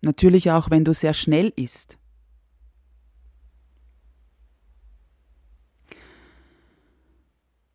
Natürlich 0.01 0.49
auch, 0.49 0.71
wenn 0.71 0.85
du 0.85 0.95
sehr 0.95 1.13
schnell 1.13 1.53
isst. 1.55 1.99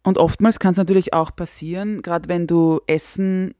Und 0.07 0.19
oftmals 0.19 0.61
kann 0.61 0.71
es 0.71 0.79
natürlich 0.79 1.15
auch 1.15 1.35
passieren, 1.35 2.01
gerade 2.01 2.29
wenn 2.29 2.47
du 2.47 2.81
Essen 2.87 3.57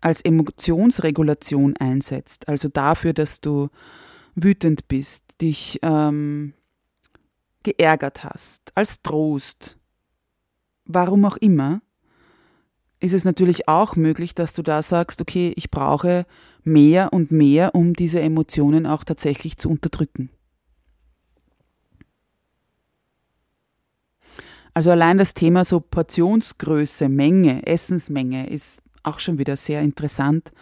als 0.00 0.22
Emotionsregulation 0.22 1.76
einsetzt, 1.76 2.48
also 2.48 2.70
dafür, 2.70 3.12
dass 3.12 3.42
du 3.42 3.68
wütend 4.34 4.88
bist, 4.88 5.22
dich 5.42 5.78
ähm, 5.82 6.54
geärgert 7.62 8.24
hast, 8.24 8.72
als 8.74 9.02
Trost, 9.02 9.76
warum 10.86 11.26
auch 11.26 11.36
immer, 11.36 11.82
ist 12.98 13.12
es 13.12 13.26
natürlich 13.26 13.68
auch 13.68 13.96
möglich, 13.96 14.34
dass 14.34 14.54
du 14.54 14.62
da 14.62 14.80
sagst, 14.80 15.20
okay, 15.20 15.52
ich 15.56 15.70
brauche 15.70 16.24
mehr 16.62 17.12
und 17.12 17.32
mehr, 17.32 17.74
um 17.74 17.92
diese 17.92 18.22
Emotionen 18.22 18.86
auch 18.86 19.04
tatsächlich 19.04 19.58
zu 19.58 19.68
unterdrücken. 19.68 20.30
Also 24.80 24.92
allein 24.92 25.18
das 25.18 25.34
Thema 25.34 25.66
so 25.66 25.78
Portionsgröße, 25.78 27.10
Menge, 27.10 27.66
Essensmenge 27.66 28.48
ist 28.48 28.80
auch 29.02 29.20
schon 29.20 29.36
wieder 29.36 29.58
sehr 29.58 29.82
interessant 29.82 30.52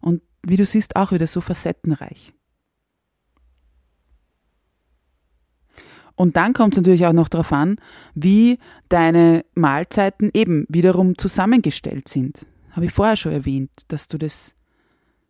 und 0.00 0.22
wie 0.42 0.56
du 0.56 0.64
siehst 0.64 0.96
auch 0.96 1.12
wieder 1.12 1.26
so 1.26 1.42
facettenreich. 1.42 2.32
Und 6.14 6.38
dann 6.38 6.54
kommt 6.54 6.72
es 6.72 6.78
natürlich 6.78 7.04
auch 7.04 7.12
noch 7.12 7.28
darauf 7.28 7.52
an, 7.52 7.76
wie 8.14 8.56
deine 8.88 9.44
Mahlzeiten 9.54 10.30
eben 10.32 10.64
wiederum 10.70 11.18
zusammengestellt 11.18 12.08
sind. 12.08 12.46
Habe 12.70 12.86
ich 12.86 12.92
vorher 12.92 13.16
schon 13.16 13.32
erwähnt, 13.32 13.72
dass 13.88 14.08
du 14.08 14.16
das 14.16 14.54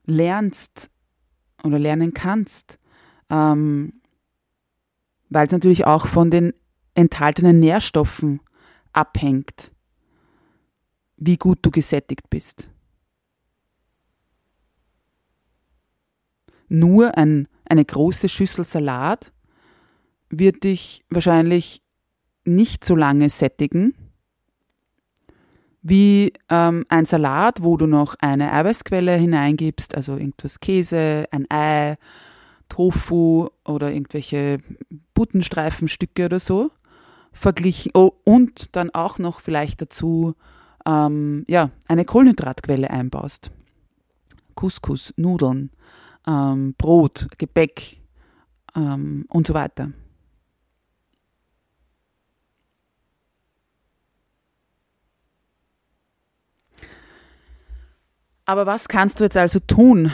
lernst 0.05 0.89
oder 1.65 1.81
lernen 1.81 2.15
kannst, 2.15 2.79
ähm, 3.29 3.95
weil 5.31 5.47
es 5.47 5.53
natürlich 5.53 5.85
auch 5.85 6.07
von 6.07 6.31
den 6.31 6.53
enthaltenen 6.97 7.61
Nährstoffen 7.61 8.41
abhängt, 8.93 9.73
wie 11.17 11.37
gut 11.37 11.59
du 11.63 11.71
gesättigt 11.71 12.29
bist. 12.31 12.69
Nur 16.69 17.17
ein, 17.17 17.49
eine 17.69 17.85
große 17.85 18.29
Schüssel 18.29 18.65
Salat 18.65 19.33
wird 20.29 20.65
dich 20.65 21.05
wahrscheinlich 21.09 21.83
nicht 22.45 22.85
so 22.85 22.97
lange 22.97 23.31
sättigen 23.31 23.95
wie 25.89 26.33
ähm, 26.49 26.85
ein 26.89 27.07
Salat, 27.07 27.63
wo 27.63 27.77
du 27.77 27.87
noch 27.87 28.17
eine 28.19 28.53
Eiweißquelle 28.53 29.15
hineingibst, 29.15 29.95
also 29.95 30.17
irgendwas 30.17 30.59
Käse, 30.59 31.27
ein 31.31 31.47
Ei, 31.49 31.97
Tofu 32.69 33.51
oder 33.65 33.93
irgendwelche 33.93 34.59
Buttenstreifenstücke 35.15 36.25
oder 36.25 36.41
so 36.41 36.73
verglichen 37.37 37.93
oh, 37.95 38.13
und 38.25 38.75
dann 38.75 38.91
auch 38.91 39.19
noch 39.19 39.41
vielleicht 39.41 39.83
dazu 39.83 40.35
ähm, 40.87 41.45
ja, 41.49 41.71
eine 41.87 42.05
Kohlenhydratquelle 42.05 42.91
einbaust. 42.91 43.51
Couscous, 44.55 45.13
Nudeln, 45.17 45.71
ähm, 46.27 46.75
Brot, 46.79 47.29
Gebäck 47.39 48.01
ähm, 48.75 49.27
und 49.29 49.47
so 49.47 49.55
weiter. 49.55 49.93
Aber 58.47 58.65
was 58.65 58.89
kannst 58.89 59.19
du 59.19 59.25
jetzt 59.25 59.37
also 59.37 59.59
tun, 59.59 60.13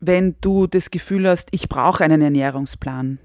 wenn 0.00 0.34
du 0.40 0.66
das 0.66 0.90
Gefühl 0.90 1.28
hast, 1.28 1.48
ich 1.52 1.68
brauche 1.68 2.04
einen 2.04 2.20
Ernährungsplan? 2.20 3.20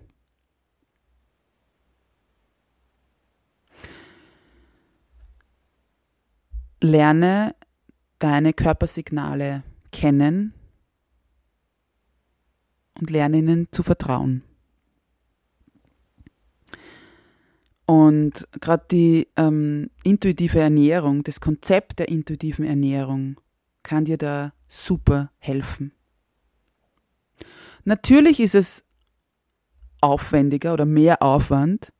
Lerne 6.82 7.56
deine 8.20 8.54
Körpersignale 8.54 9.64
kennen 9.92 10.54
und 13.00 13.10
lerne 13.10 13.38
ihnen 13.38 13.68
zu 13.72 13.84
vertrauen. 13.84 14.44
Und 17.86 18.48
gerade 18.60 18.86
die 18.92 19.28
ähm, 19.38 19.90
intuitive 20.04 20.60
Ernährung, 20.60 21.24
das 21.24 21.40
Konzept 21.40 22.00
der 22.00 22.10
intuitiven 22.10 22.66
Ernährung 22.66 23.40
kann 23.82 24.04
dir 24.04 24.18
da 24.18 24.52
super 24.68 25.32
helfen. 25.38 25.94
Natürlich 27.86 28.42
ist 28.42 28.56
es 28.56 28.84
aufwendiger 30.02 30.74
oder 30.74 30.86
mehr 30.86 31.24
Aufwand, 31.24 31.94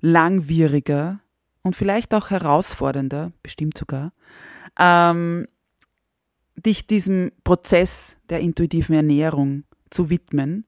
langwieriger 0.00 1.20
und 1.62 1.76
vielleicht 1.76 2.14
auch 2.14 2.30
herausfordernder, 2.30 3.32
bestimmt 3.42 3.76
sogar, 3.76 4.12
ähm, 4.78 5.46
dich 6.56 6.86
diesem 6.86 7.32
Prozess 7.44 8.18
der 8.28 8.40
intuitiven 8.40 8.94
Ernährung 8.94 9.64
zu 9.90 10.10
widmen, 10.10 10.64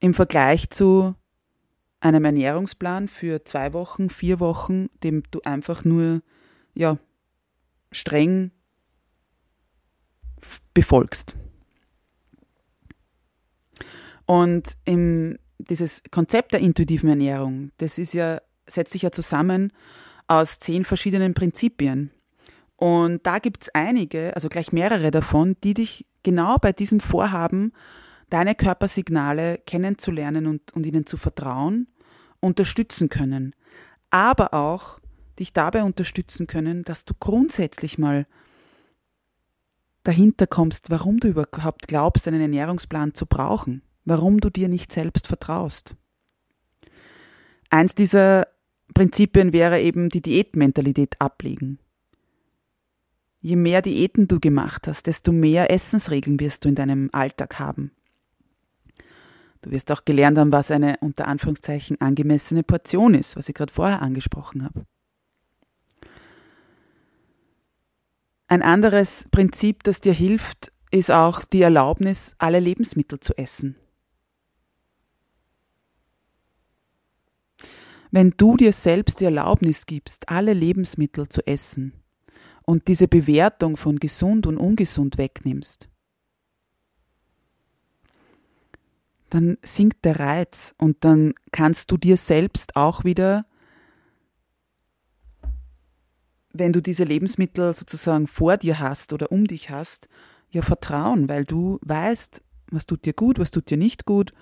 im 0.00 0.14
Vergleich 0.14 0.70
zu 0.70 1.14
einem 2.00 2.24
Ernährungsplan 2.24 3.08
für 3.08 3.44
zwei 3.44 3.72
Wochen, 3.72 4.10
vier 4.10 4.38
Wochen, 4.38 4.88
dem 5.02 5.22
du 5.30 5.40
einfach 5.44 5.84
nur 5.84 6.20
ja, 6.74 6.98
streng 7.90 8.50
befolgst. 10.74 11.34
Und 14.26 14.76
in 14.84 15.38
dieses 15.58 16.02
Konzept 16.10 16.52
der 16.52 16.60
intuitiven 16.60 17.08
Ernährung, 17.08 17.70
das 17.78 17.98
ist 17.98 18.12
ja, 18.12 18.40
setzt 18.66 18.92
sich 18.92 19.02
ja 19.02 19.12
zusammen 19.12 19.72
aus 20.26 20.58
zehn 20.58 20.84
verschiedenen 20.84 21.34
Prinzipien. 21.34 22.10
Und 22.76 23.26
da 23.26 23.38
gibt 23.38 23.64
es 23.64 23.74
einige, 23.74 24.34
also 24.34 24.48
gleich 24.48 24.72
mehrere 24.72 25.10
davon, 25.10 25.56
die 25.62 25.74
dich 25.74 26.06
genau 26.22 26.56
bei 26.56 26.72
diesem 26.72 27.00
Vorhaben, 27.00 27.72
deine 28.30 28.54
Körpersignale 28.54 29.58
kennenzulernen 29.66 30.46
und, 30.46 30.72
und 30.72 30.86
ihnen 30.86 31.06
zu 31.06 31.16
vertrauen, 31.16 31.88
unterstützen 32.40 33.08
können. 33.08 33.54
Aber 34.10 34.54
auch 34.54 34.98
dich 35.38 35.52
dabei 35.52 35.82
unterstützen 35.82 36.46
können, 36.46 36.84
dass 36.84 37.04
du 37.04 37.14
grundsätzlich 37.18 37.98
mal 37.98 38.26
dahinter 40.04 40.46
kommst, 40.46 40.90
warum 40.90 41.18
du 41.18 41.28
überhaupt 41.28 41.88
glaubst, 41.88 42.28
einen 42.28 42.40
Ernährungsplan 42.40 43.14
zu 43.14 43.26
brauchen, 43.26 43.82
warum 44.04 44.40
du 44.40 44.50
dir 44.50 44.68
nicht 44.68 44.92
selbst 44.92 45.26
vertraust. 45.26 45.96
Eins 47.70 47.94
dieser 47.94 48.46
Prinzipien 48.92 49.52
wäre 49.52 49.80
eben 49.80 50.08
die 50.08 50.20
Diätmentalität 50.20 51.20
ablegen. 51.20 51.78
Je 53.40 53.56
mehr 53.56 53.82
Diäten 53.82 54.28
du 54.28 54.40
gemacht 54.40 54.88
hast, 54.88 55.06
desto 55.06 55.32
mehr 55.32 55.70
Essensregeln 55.70 56.40
wirst 56.40 56.64
du 56.64 56.68
in 56.68 56.74
deinem 56.74 57.10
Alltag 57.12 57.58
haben. 57.58 57.90
Du 59.62 59.70
wirst 59.70 59.90
auch 59.92 60.04
gelernt 60.04 60.38
haben, 60.38 60.52
was 60.52 60.70
eine 60.70 60.98
unter 61.00 61.26
Anführungszeichen 61.26 62.00
angemessene 62.00 62.62
Portion 62.62 63.14
ist, 63.14 63.36
was 63.36 63.48
ich 63.48 63.54
gerade 63.54 63.72
vorher 63.72 64.02
angesprochen 64.02 64.62
habe. 64.62 64.86
Ein 68.46 68.62
anderes 68.62 69.26
Prinzip, 69.30 69.82
das 69.84 70.00
dir 70.00 70.12
hilft, 70.12 70.70
ist 70.90 71.10
auch 71.10 71.44
die 71.44 71.62
Erlaubnis, 71.62 72.34
alle 72.38 72.60
Lebensmittel 72.60 73.20
zu 73.20 73.36
essen. 73.36 73.76
Wenn 78.14 78.32
du 78.36 78.56
dir 78.56 78.72
selbst 78.72 79.18
die 79.18 79.24
Erlaubnis 79.24 79.86
gibst, 79.86 80.28
alle 80.28 80.52
Lebensmittel 80.52 81.28
zu 81.28 81.44
essen 81.48 81.94
und 82.62 82.86
diese 82.86 83.08
Bewertung 83.08 83.76
von 83.76 83.98
gesund 83.98 84.46
und 84.46 84.56
ungesund 84.56 85.18
wegnimmst, 85.18 85.88
dann 89.30 89.58
sinkt 89.64 90.04
der 90.04 90.20
Reiz 90.20 90.74
und 90.78 90.98
dann 91.04 91.34
kannst 91.50 91.90
du 91.90 91.96
dir 91.96 92.16
selbst 92.16 92.76
auch 92.76 93.02
wieder 93.02 93.46
wenn 96.52 96.72
du 96.72 96.80
diese 96.80 97.02
Lebensmittel 97.02 97.74
sozusagen 97.74 98.28
vor 98.28 98.58
dir 98.58 98.78
hast 98.78 99.12
oder 99.12 99.32
um 99.32 99.44
dich 99.44 99.70
hast, 99.70 100.08
ja 100.52 100.62
vertrauen, 100.62 101.28
weil 101.28 101.44
du 101.44 101.80
weißt, 101.82 102.44
was 102.70 102.86
tut 102.86 103.06
dir 103.06 103.12
gut, 103.12 103.40
was 103.40 103.50
tut 103.50 103.70
dir 103.70 103.76
nicht 103.76 104.04
gut, 104.06 104.32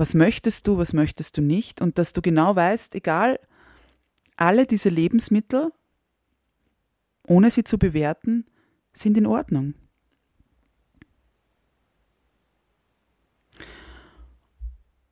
was 0.00 0.14
möchtest 0.14 0.66
du, 0.66 0.78
was 0.78 0.94
möchtest 0.94 1.36
du 1.36 1.42
nicht 1.42 1.82
und 1.82 1.98
dass 1.98 2.14
du 2.14 2.22
genau 2.22 2.56
weißt, 2.56 2.94
egal, 2.94 3.38
alle 4.34 4.64
diese 4.64 4.88
Lebensmittel, 4.88 5.72
ohne 7.26 7.50
sie 7.50 7.64
zu 7.64 7.76
bewerten, 7.76 8.46
sind 8.94 9.18
in 9.18 9.26
Ordnung. 9.26 9.74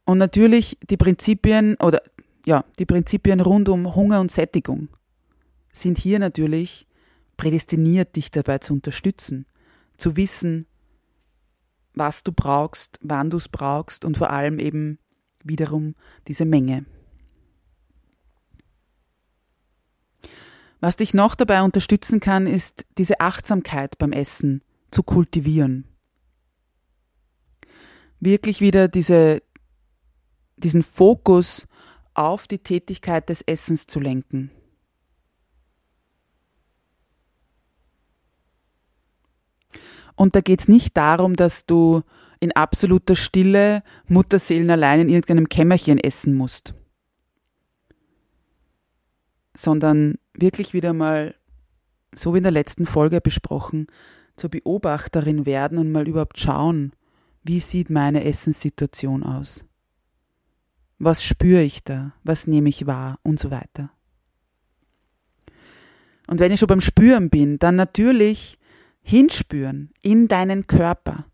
Und 0.06 0.16
natürlich 0.16 0.78
die 0.88 0.96
Prinzipien 0.96 1.76
oder 1.82 2.00
ja, 2.46 2.64
die 2.78 2.86
Prinzipien 2.86 3.40
rund 3.40 3.68
um 3.68 3.94
Hunger 3.94 4.22
und 4.22 4.32
Sättigung 4.32 4.88
sind 5.70 5.98
hier 5.98 6.18
natürlich 6.18 6.86
prädestiniert, 7.36 8.16
dich 8.16 8.30
dabei 8.30 8.56
zu 8.56 8.72
unterstützen, 8.72 9.44
zu 9.98 10.16
wissen, 10.16 10.64
was 11.98 12.22
du 12.22 12.32
brauchst, 12.32 12.98
wann 13.02 13.30
du 13.30 13.36
es 13.36 13.48
brauchst 13.48 14.04
und 14.04 14.16
vor 14.16 14.30
allem 14.30 14.58
eben 14.58 14.98
wiederum 15.42 15.94
diese 16.26 16.44
Menge. 16.44 16.86
Was 20.80 20.96
dich 20.96 21.12
noch 21.12 21.34
dabei 21.34 21.62
unterstützen 21.62 22.20
kann, 22.20 22.46
ist 22.46 22.86
diese 22.98 23.20
Achtsamkeit 23.20 23.98
beim 23.98 24.12
Essen 24.12 24.62
zu 24.90 25.02
kultivieren. 25.02 25.84
Wirklich 28.20 28.60
wieder 28.60 28.88
diese, 28.88 29.42
diesen 30.56 30.82
Fokus 30.82 31.66
auf 32.14 32.46
die 32.46 32.58
Tätigkeit 32.58 33.28
des 33.28 33.42
Essens 33.42 33.86
zu 33.86 34.00
lenken. 34.00 34.50
Und 40.18 40.34
da 40.34 40.40
geht 40.40 40.58
es 40.58 40.66
nicht 40.66 40.96
darum, 40.96 41.36
dass 41.36 41.64
du 41.64 42.02
in 42.40 42.50
absoluter 42.50 43.14
Stille 43.14 43.84
Mutterseelen 44.08 44.68
allein 44.68 44.98
in 44.98 45.08
irgendeinem 45.08 45.48
Kämmerchen 45.48 45.96
essen 45.96 46.34
musst, 46.34 46.74
sondern 49.56 50.18
wirklich 50.34 50.72
wieder 50.72 50.92
mal, 50.92 51.36
so 52.16 52.34
wie 52.34 52.38
in 52.38 52.42
der 52.42 52.52
letzten 52.52 52.84
Folge 52.84 53.20
besprochen, 53.20 53.86
zur 54.34 54.50
Beobachterin 54.50 55.46
werden 55.46 55.78
und 55.78 55.92
mal 55.92 56.08
überhaupt 56.08 56.40
schauen, 56.40 56.92
wie 57.44 57.60
sieht 57.60 57.88
meine 57.88 58.24
Essenssituation 58.24 59.22
aus? 59.22 59.64
Was 60.98 61.22
spüre 61.22 61.62
ich 61.62 61.84
da? 61.84 62.12
Was 62.24 62.48
nehme 62.48 62.70
ich 62.70 62.88
wahr? 62.88 63.20
Und 63.22 63.38
so 63.38 63.52
weiter. 63.52 63.92
Und 66.26 66.40
wenn 66.40 66.50
ich 66.50 66.58
schon 66.58 66.66
beim 66.66 66.80
Spüren 66.80 67.30
bin, 67.30 67.60
dann 67.60 67.76
natürlich 67.76 68.57
hinspüren 69.08 69.90
in 70.02 70.28
deinen 70.28 70.66
Körper, 70.66 71.24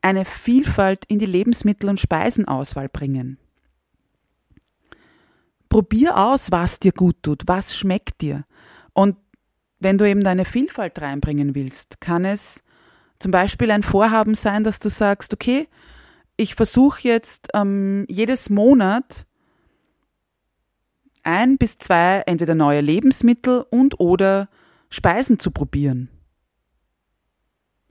eine 0.00 0.24
Vielfalt 0.24 1.04
in 1.06 1.20
die 1.20 1.26
Lebensmittel- 1.26 1.88
und 1.88 2.00
Speisenauswahl 2.00 2.88
bringen. 2.88 3.38
Probier 5.68 6.18
aus, 6.18 6.50
was 6.50 6.80
dir 6.80 6.92
gut 6.92 7.22
tut, 7.22 7.44
was 7.46 7.76
schmeckt 7.76 8.20
dir. 8.20 8.44
Und 8.92 9.16
wenn 9.78 9.98
du 9.98 10.08
eben 10.08 10.24
deine 10.24 10.44
Vielfalt 10.44 11.00
reinbringen 11.00 11.54
willst, 11.54 12.00
kann 12.00 12.24
es 12.24 12.62
zum 13.20 13.30
Beispiel 13.30 13.70
ein 13.70 13.84
Vorhaben 13.84 14.34
sein, 14.34 14.64
dass 14.64 14.80
du 14.80 14.90
sagst, 14.90 15.32
okay, 15.32 15.68
ich 16.36 16.56
versuche 16.56 17.06
jetzt 17.06 17.48
ähm, 17.54 18.04
jedes 18.08 18.50
Monat 18.50 19.26
ein 21.22 21.56
bis 21.56 21.78
zwei 21.78 22.24
entweder 22.26 22.56
neue 22.56 22.80
Lebensmittel 22.80 23.64
und 23.70 24.00
oder 24.00 24.48
Speisen 24.90 25.38
zu 25.38 25.52
probieren. 25.52 26.08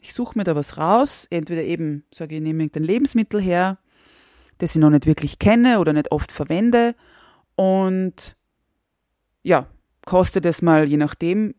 Ich 0.02 0.14
suche 0.14 0.38
mir 0.38 0.44
da 0.44 0.56
was 0.56 0.78
raus, 0.78 1.28
entweder 1.30 1.64
eben, 1.64 2.04
sage 2.12 2.36
ich, 2.36 2.42
nehme 2.42 2.64
irgendein 2.64 2.84
Lebensmittel 2.84 3.40
her, 3.40 3.78
das 4.58 4.76
ich 4.76 4.82
noch 4.82 4.90
nicht 4.90 5.06
wirklich 5.06 5.38
kenne 5.40 5.80
oder 5.80 5.94
nicht 5.94 6.12
oft 6.12 6.32
verwende 6.32 6.96
und 7.56 8.36
ja, 9.44 9.68
koste 10.06 10.42
das 10.42 10.62
mal 10.64 10.90
je 10.90 10.98
nachdem 10.98 11.54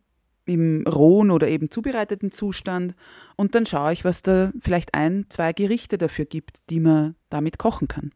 im 0.44 0.84
rohen 0.88 1.30
oder 1.30 1.46
eben 1.48 1.70
zubereiteten 1.70 2.32
Zustand 2.32 2.96
und 3.36 3.54
dann 3.54 3.64
schaue 3.64 3.92
ich, 3.92 4.04
was 4.04 4.22
da 4.22 4.52
vielleicht 4.60 4.94
ein, 4.94 5.26
zwei 5.28 5.52
Gerichte 5.52 5.96
dafür 5.96 6.24
gibt, 6.24 6.58
die 6.68 6.80
man 6.80 7.14
damit 7.30 7.58
kochen 7.58 7.86
kann. 7.86 8.10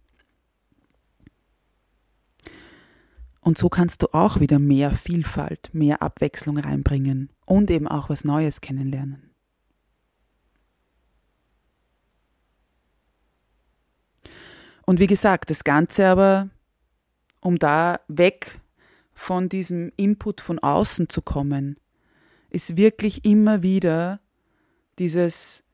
Und 3.41 3.59
so 3.59 3.69
kannst 3.69 4.03
du 4.03 4.09
auch 4.13 4.41
wieder 4.41 4.59
mehr 4.59 4.91
Vielfalt, 4.91 5.71
mehr 5.73 6.03
Abwechslung 6.03 6.59
reinbringen 6.59 7.31
und 7.45 7.71
eben 7.71 7.87
auch 7.87 8.09
was 8.09 8.25
Neues 8.25 8.61
kennenlernen. 8.61 9.26
Und 14.87 15.01
wie 15.01 15.09
gesagt, 15.09 15.51
das 15.51 15.65
Ganze 15.65 16.07
aber, 16.07 16.49
um 17.41 17.59
da 17.59 18.01
weg 18.09 18.61
von 19.13 19.49
diesem 19.49 19.93
Input 19.97 20.41
von 20.41 20.59
außen 20.61 21.09
zu 21.09 21.21
kommen, 21.23 21.79
ist 22.51 22.77
wirklich 22.77 23.25
immer 23.25 23.63
wieder 23.63 24.21
dieses 24.99 25.65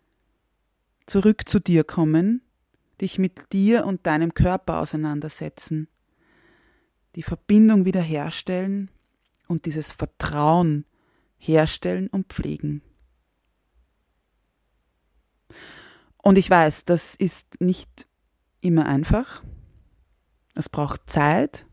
zurück 1.06 1.46
zu 1.46 1.60
dir 1.60 1.84
kommen, 1.84 2.40
dich 3.00 3.18
mit 3.18 3.52
dir 3.52 3.84
und 3.84 4.06
deinem 4.06 4.32
Körper 4.32 4.80
auseinandersetzen, 4.80 5.88
die 7.14 7.22
Verbindung 7.22 7.84
wiederherstellen 7.84 8.90
und 9.46 9.66
dieses 9.66 9.92
Vertrauen 9.92 10.86
herstellen 11.36 12.08
und 12.08 12.32
pflegen. 12.32 12.80
Und 16.22 16.38
ich 16.38 16.48
weiß, 16.48 16.86
das 16.86 17.14
ist 17.14 17.60
nicht 17.60 18.06
immer 18.62 18.86
einfach. 18.86 19.42
Es 20.54 20.68
braucht 20.68 21.10
Zeit, 21.10 21.66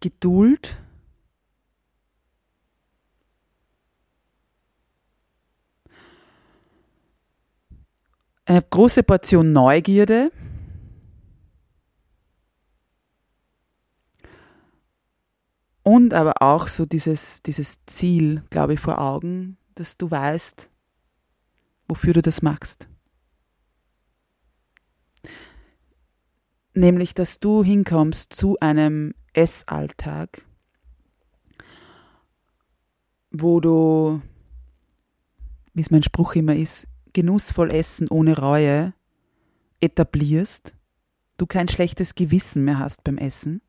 Geduld, 0.00 0.78
eine 8.46 8.62
große 8.62 9.02
Portion 9.02 9.52
Neugierde. 9.52 10.30
Und 15.82 16.14
aber 16.14 16.34
auch 16.40 16.66
so 16.66 16.84
dieses, 16.84 17.42
dieses 17.42 17.84
Ziel, 17.86 18.42
glaube 18.50 18.74
ich, 18.74 18.80
vor 18.80 19.00
Augen, 19.00 19.56
dass 19.76 19.96
du 19.96 20.10
weißt, 20.10 20.70
wofür 21.86 22.12
du 22.12 22.22
das 22.22 22.42
machst. 22.42 22.88
Nämlich 26.76 27.14
dass 27.14 27.40
du 27.40 27.64
hinkommst 27.64 28.32
zu 28.32 28.58
einem 28.60 29.14
Essalltag, 29.32 30.44
wo 33.30 33.60
du, 33.60 34.20
wie 35.74 35.80
es 35.80 35.90
mein 35.90 36.02
Spruch 36.02 36.34
immer 36.34 36.54
ist, 36.54 36.86
genussvoll 37.12 37.70
essen 37.70 38.08
ohne 38.08 38.38
Reue 38.38 38.94
etablierst, 39.80 40.74
du 41.38 41.46
kein 41.46 41.68
schlechtes 41.68 42.14
Gewissen 42.14 42.64
mehr 42.64 42.78
hast 42.78 43.04
beim 43.04 43.18
Essen, 43.18 43.60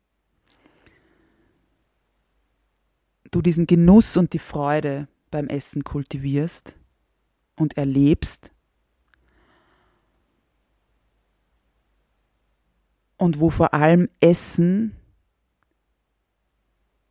du 3.30 3.42
diesen 3.42 3.66
Genuss 3.66 4.16
und 4.16 4.32
die 4.32 4.38
Freude 4.38 5.08
beim 5.30 5.48
Essen 5.48 5.84
kultivierst 5.84 6.76
und 7.56 7.76
erlebst 7.76 8.52
und 13.18 13.40
wo 13.40 13.50
vor 13.50 13.74
allem 13.74 14.08
Essen 14.20 14.96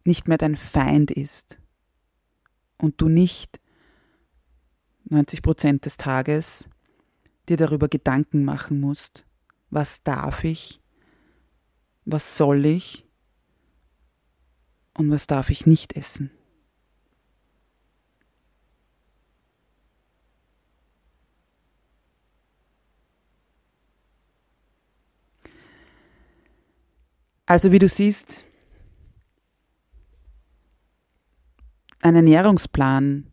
nicht 0.04 0.28
mehr 0.28 0.38
dein 0.38 0.56
Feind 0.56 1.12
ist 1.12 1.60
und 2.78 3.00
du 3.02 3.10
nicht 3.10 3.60
90 5.06 5.42
Prozent 5.42 5.86
des 5.86 5.98
Tages 5.98 6.70
dir 7.48 7.58
darüber 7.58 7.88
Gedanken 7.88 8.44
machen 8.44 8.80
musst, 8.80 9.26
was 9.70 10.04
darf 10.04 10.44
ich, 10.44 10.82
was 12.06 12.38
soll 12.38 12.66
ich 12.66 13.06
und 14.94 15.12
was 15.12 15.28
darf 15.28 15.50
ich 15.50 15.66
nicht 15.66 15.96
essen. 15.96 16.32
Also 27.48 27.72
wie 27.72 27.80
du 27.80 27.88
siehst, 27.88 28.44
ein 32.02 32.16
Ernährungsplan 32.16 33.32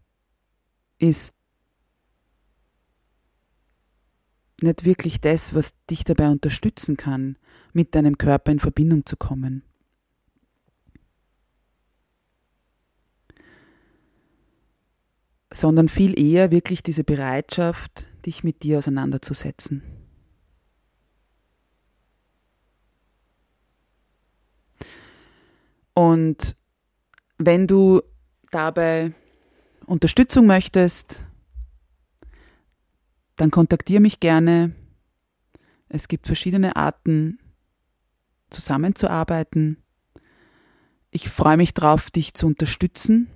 ist 0.98 1.34
nicht 4.62 4.84
wirklich 4.84 5.20
das, 5.20 5.52
was 5.52 5.74
dich 5.90 6.04
dabei 6.04 6.28
unterstützen 6.28 6.96
kann, 6.96 7.36
mit 7.72 7.96
deinem 7.96 8.16
Körper 8.16 8.52
in 8.52 8.60
Verbindung 8.60 9.04
zu 9.04 9.16
kommen. 9.16 9.64
Sondern 15.52 15.88
viel 15.88 16.16
eher 16.18 16.52
wirklich 16.52 16.84
diese 16.84 17.02
Bereitschaft, 17.02 18.08
dich 18.24 18.44
mit 18.44 18.62
dir 18.62 18.78
auseinanderzusetzen. 18.78 19.93
Und 25.94 26.56
wenn 27.38 27.66
du 27.66 28.02
dabei 28.50 29.12
Unterstützung 29.86 30.46
möchtest, 30.46 31.24
dann 33.36 33.50
kontaktiere 33.50 34.00
mich 34.00 34.20
gerne. 34.20 34.74
Es 35.88 36.08
gibt 36.08 36.26
verschiedene 36.26 36.76
Arten, 36.76 37.38
zusammenzuarbeiten. 38.50 39.78
Ich 41.10 41.28
freue 41.28 41.56
mich 41.56 41.74
darauf, 41.74 42.10
dich 42.10 42.34
zu 42.34 42.46
unterstützen. 42.46 43.28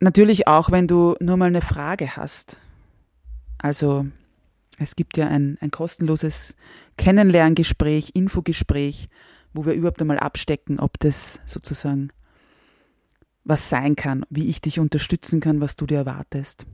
Natürlich 0.00 0.48
auch, 0.48 0.70
wenn 0.70 0.88
du 0.88 1.16
nur 1.20 1.36
mal 1.36 1.46
eine 1.46 1.62
Frage 1.62 2.16
hast. 2.16 2.58
Also 3.58 4.06
es 4.78 4.96
gibt 4.96 5.16
ja 5.16 5.28
ein, 5.28 5.56
ein 5.60 5.70
kostenloses 5.70 6.56
Kennenlerngespräch, 6.96 8.10
Infogespräch 8.14 9.08
wo 9.54 9.64
wir 9.64 9.72
überhaupt 9.72 10.00
einmal 10.02 10.18
abstecken, 10.18 10.78
ob 10.78 10.98
das 10.98 11.40
sozusagen 11.46 12.10
was 13.44 13.68
sein 13.68 13.94
kann, 13.96 14.26
wie 14.30 14.48
ich 14.48 14.60
dich 14.60 14.80
unterstützen 14.80 15.40
kann, 15.40 15.60
was 15.60 15.76
du 15.76 15.86
dir 15.86 15.98
erwartest. 15.98 16.66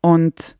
Und 0.00 0.56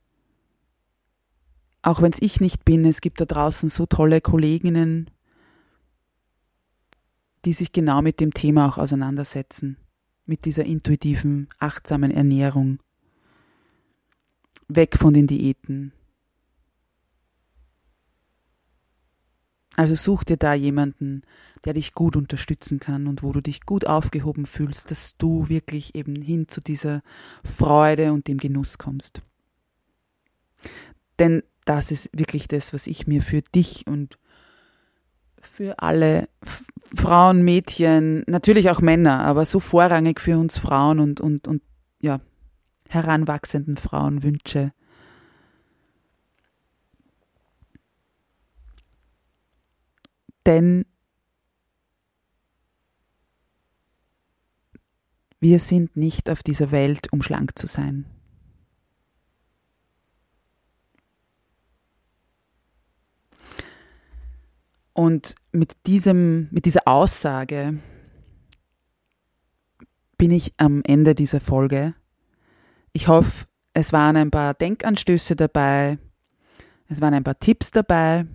auch 1.83 2.01
wenn 2.01 2.13
es 2.13 2.23
ich 2.23 2.41
nicht 2.41 2.65
bin, 2.65 2.85
es 2.87 3.03
gibt 3.03 3.21
da 3.21 3.27
draußen 3.27 3.69
so 3.69 3.85
tolle 3.85 4.21
Kolleginnen, 4.23 5.11
die 7.45 7.53
sich 7.53 7.73
genau 7.73 8.01
mit 8.01 8.21
dem 8.21 8.33
Thema 8.33 8.67
auch 8.67 8.79
auseinandersetzen, 8.79 9.77
mit 10.25 10.47
dieser 10.47 10.65
intuitiven, 10.65 11.49
achtsamen 11.59 12.11
Ernährung, 12.11 12.79
weg 14.69 14.97
von 14.97 15.13
den 15.13 15.27
Diäten, 15.27 15.93
Also 19.77 19.95
such 19.95 20.25
dir 20.25 20.37
da 20.37 20.55
jemanden, 20.55 21.23
der 21.65 21.73
dich 21.73 21.95
gut 21.95 22.17
unterstützen 22.17 22.79
kann 22.79 23.07
und 23.07 23.23
wo 23.23 23.33
du 23.33 23.41
dich 23.41 23.63
gut 23.63 23.87
aufgehoben 23.87 24.47
fühlst, 24.47 24.91
dass 24.91 25.17
du 25.17 25.49
wirklich 25.49 25.95
eben 25.95 26.21
hin 26.21 26.49
zu 26.49 26.61
dieser 26.61 27.03
Freude 27.43 28.13
und 28.13 28.29
dem 28.29 28.39
Genuss 28.39 28.79
kommst. 28.79 29.23
Denn 31.19 31.43
das 31.65 31.91
ist 31.91 32.11
wirklich 32.13 32.47
das, 32.49 32.73
was 32.73 32.87
ich 32.87 33.07
mir 33.07 33.23
für 33.23 33.43
dich 33.43 33.87
und 33.87 34.19
für 35.41 35.79
alle 35.81 36.29
Frauen, 36.95 37.43
Mädchen, 37.43 38.25
natürlich 38.27 38.71
auch 38.71 38.81
Männer, 38.81 39.21
aber 39.21 39.45
so 39.45 39.61
vorrangig 39.61 40.21
für 40.21 40.39
uns 40.39 40.59
Frauen 40.59 41.01
und, 41.01 41.21
und, 41.21 41.49
und 41.49 41.63
ja, 42.01 42.21
heranwachsenden 42.89 43.77
Frauen 43.77 44.23
wünsche. 44.23 44.73
Denn 50.47 50.85
wir 55.41 55.59
sind 55.59 55.97
nicht 55.97 56.31
auf 56.31 56.43
dieser 56.43 56.71
Welt, 56.71 57.13
um 57.13 57.23
schlank 57.23 57.59
zu 57.59 57.67
sein. 57.67 58.07
Und 64.95 65.35
mit 65.51 65.75
diesem, 65.87 66.49
mit 66.51 66.67
dieser 66.67 66.87
Aussage 66.87 67.79
bin 70.17 70.31
ich 70.31 70.55
am 70.57 70.83
Ende 70.85 71.15
dieser 71.15 71.41
Folge. 71.41 71.95
Ich 72.93 73.09
hoffe, 73.09 73.47
es 73.75 73.93
waren 73.93 74.17
ein 74.17 74.31
paar 74.31 74.55
Denkanstöße 74.55 75.35
dabei, 75.35 75.99
es 76.89 77.01
waren 77.01 77.13
ein 77.13 77.25
paar 77.25 77.39
Tipps 77.41 77.73
dabei, 77.73 78.27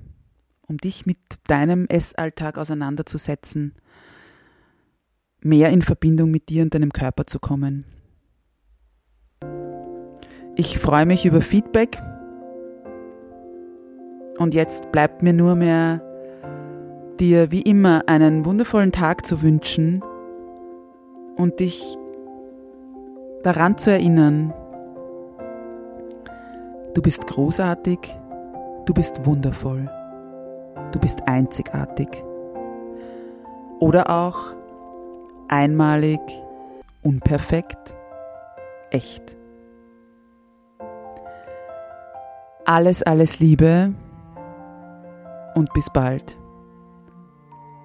um 0.70 0.78
dich 0.78 1.06
mit 1.06 1.18
deinem 1.48 1.88
Essalltag 1.88 2.58
auseinanderzusetzen, 2.58 3.74
mehr 5.42 5.70
in 5.72 5.82
Verbindung 5.82 6.30
mit 6.30 6.50
dir 6.50 6.64
und 6.64 6.74
deinem 6.74 6.94
Körper 6.94 7.26
zu 7.26 7.40
kommen. 7.40 7.86
Ich 10.56 10.78
freue 10.78 11.06
mich 11.06 11.26
über 11.26 11.42
Feedback 11.42 12.02
und 14.38 14.54
jetzt 14.54 14.92
bleibt 14.92 15.24
mir 15.24 15.34
nur 15.34 15.56
mehr, 15.56 16.06
dir 17.20 17.52
wie 17.52 17.62
immer 17.62 18.04
einen 18.08 18.46
wundervollen 18.46 18.92
Tag 18.92 19.26
zu 19.26 19.42
wünschen 19.42 20.04
und 21.36 21.60
dich 21.60 21.98
daran 23.44 23.78
zu 23.78 23.92
erinnern, 23.92 24.54
du 26.94 27.02
bist 27.02 27.26
großartig, 27.28 28.00
du 28.86 28.94
bist 28.94 29.26
wundervoll 29.26 29.90
du 30.92 31.00
bist 31.00 31.28
einzigartig. 31.28 32.24
Oder 33.80 34.10
auch 34.10 34.38
einmalig, 35.48 36.20
unperfekt, 37.02 37.96
echt. 38.92 39.38
Alles, 42.66 43.02
alles 43.04 43.40
Liebe 43.40 43.94
und 45.56 45.74
bis 45.74 45.90
bald. 45.90 46.38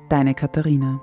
Deine 0.09 0.35
Katharina. 0.35 1.01